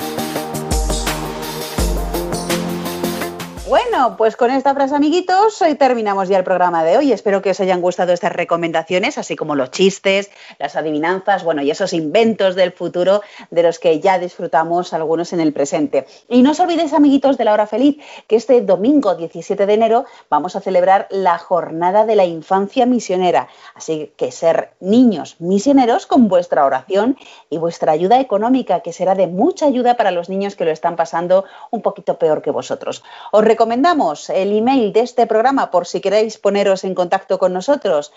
Bueno, 3.66 4.18
pues 4.18 4.36
con 4.36 4.50
esta 4.50 4.74
frase, 4.74 4.94
amiguitos, 4.94 5.62
hoy 5.62 5.74
terminamos 5.74 6.28
ya 6.28 6.36
el 6.36 6.44
programa 6.44 6.84
de 6.84 6.98
hoy. 6.98 7.12
Espero 7.12 7.40
que 7.40 7.48
os 7.48 7.60
hayan 7.60 7.80
gustado 7.80 8.12
estas 8.12 8.30
recomendaciones, 8.30 9.16
así 9.16 9.36
como 9.36 9.54
los 9.54 9.70
chistes, 9.70 10.30
las 10.58 10.76
adivinanzas, 10.76 11.44
bueno, 11.44 11.62
y 11.62 11.70
esos 11.70 11.94
inventos 11.94 12.56
del 12.56 12.72
futuro 12.72 13.22
de 13.50 13.62
los 13.62 13.78
que 13.78 14.00
ya 14.00 14.18
disfrutamos 14.18 14.92
algunos 14.92 15.32
en 15.32 15.40
el 15.40 15.54
presente. 15.54 16.06
Y 16.28 16.42
no 16.42 16.50
os 16.50 16.60
olvidéis, 16.60 16.92
amiguitos 16.92 17.38
de 17.38 17.44
la 17.44 17.54
hora 17.54 17.66
feliz, 17.66 17.96
que 18.28 18.36
este 18.36 18.60
domingo 18.60 19.14
17 19.14 19.64
de 19.64 19.72
enero 19.72 20.04
vamos 20.28 20.56
a 20.56 20.60
celebrar 20.60 21.06
la 21.08 21.38
jornada 21.38 22.04
de 22.04 22.16
la 22.16 22.26
infancia 22.26 22.84
misionera. 22.84 23.48
Así 23.74 24.12
que 24.18 24.30
ser 24.30 24.74
niños 24.80 25.36
misioneros 25.38 26.04
con 26.04 26.28
vuestra 26.28 26.66
oración 26.66 27.16
y 27.48 27.56
vuestra 27.56 27.92
ayuda 27.92 28.20
económica, 28.20 28.80
que 28.80 28.92
será 28.92 29.14
de 29.14 29.26
mucha 29.26 29.64
ayuda 29.64 29.96
para 29.96 30.10
los 30.10 30.28
niños 30.28 30.54
que 30.54 30.66
lo 30.66 30.70
están 30.70 30.96
pasando 30.96 31.46
un 31.70 31.80
poquito 31.80 32.18
peor 32.18 32.42
que 32.42 32.50
vosotros. 32.50 33.02
Os 33.32 33.53
recomendamos 33.54 34.30
el 34.30 34.50
email 34.52 34.92
de 34.92 35.02
este 35.02 35.28
programa 35.28 35.70
por 35.70 35.86
si 35.86 36.00
queréis 36.00 36.38
poneros 36.38 36.82
en 36.82 36.92
contacto 36.92 37.38
con 37.38 37.52
nosotros, 37.52 38.12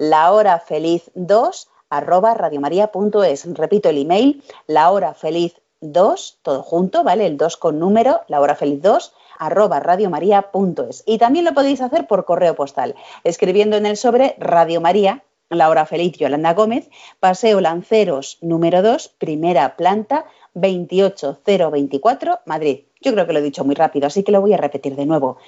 lahorafeliz2 0.00 1.68
arroba 1.88 2.34
radiomaria.es. 2.34 3.54
Repito 3.54 3.90
el 3.90 3.98
email, 3.98 4.42
lahorafeliz2, 4.66 6.38
todo 6.42 6.64
junto, 6.64 7.04
¿vale? 7.04 7.26
El 7.26 7.36
2 7.36 7.56
con 7.58 7.78
número, 7.78 8.22
lahorafeliz2 8.26 9.12
arroba 9.38 9.78
radiomaria.es. 9.78 11.04
Y 11.06 11.18
también 11.18 11.44
lo 11.44 11.54
podéis 11.54 11.80
hacer 11.80 12.08
por 12.08 12.24
correo 12.24 12.56
postal, 12.56 12.96
escribiendo 13.22 13.76
en 13.76 13.86
el 13.86 13.96
sobre 13.96 14.34
Radio 14.40 14.80
María, 14.80 15.22
la 15.48 15.68
hora 15.68 15.86
feliz 15.86 16.18
Yolanda 16.18 16.54
Gómez, 16.54 16.90
Paseo 17.20 17.60
Lanceros 17.60 18.38
número 18.40 18.82
2, 18.82 19.14
primera 19.16 19.76
planta, 19.76 20.24
28024, 20.54 22.40
Madrid. 22.46 22.80
Yo 23.02 23.12
creo 23.12 23.26
que 23.26 23.32
lo 23.32 23.40
he 23.40 23.42
dicho 23.42 23.64
muy 23.64 23.74
rápido, 23.74 24.06
así 24.06 24.22
que 24.22 24.32
lo 24.32 24.40
voy 24.40 24.54
a 24.54 24.58
repetir 24.58 24.96
de 24.96 25.06
nuevo. 25.06 25.38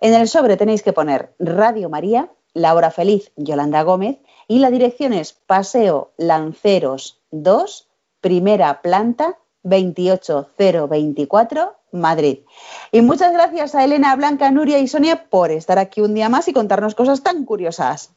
En 0.00 0.14
el 0.14 0.28
sobre 0.28 0.56
tenéis 0.56 0.82
que 0.82 0.92
poner 0.92 1.34
Radio 1.38 1.88
María, 1.88 2.30
La 2.52 2.74
Hora 2.74 2.90
Feliz, 2.90 3.30
Yolanda 3.36 3.82
Gómez, 3.82 4.18
y 4.48 4.58
la 4.58 4.70
dirección 4.70 5.12
es 5.12 5.32
Paseo 5.32 6.12
Lanceros 6.16 7.20
2, 7.30 7.88
primera 8.20 8.82
planta, 8.82 9.38
28024, 9.62 11.76
Madrid. 11.92 12.38
Y 12.92 13.00
muchas 13.00 13.32
gracias 13.32 13.74
a 13.74 13.84
Elena, 13.84 14.14
Blanca, 14.16 14.50
Nuria 14.50 14.78
y 14.78 14.88
Sonia 14.88 15.28
por 15.28 15.50
estar 15.50 15.78
aquí 15.78 16.00
un 16.00 16.14
día 16.14 16.28
más 16.28 16.48
y 16.48 16.52
contarnos 16.52 16.94
cosas 16.94 17.22
tan 17.22 17.44
curiosas. 17.44 18.10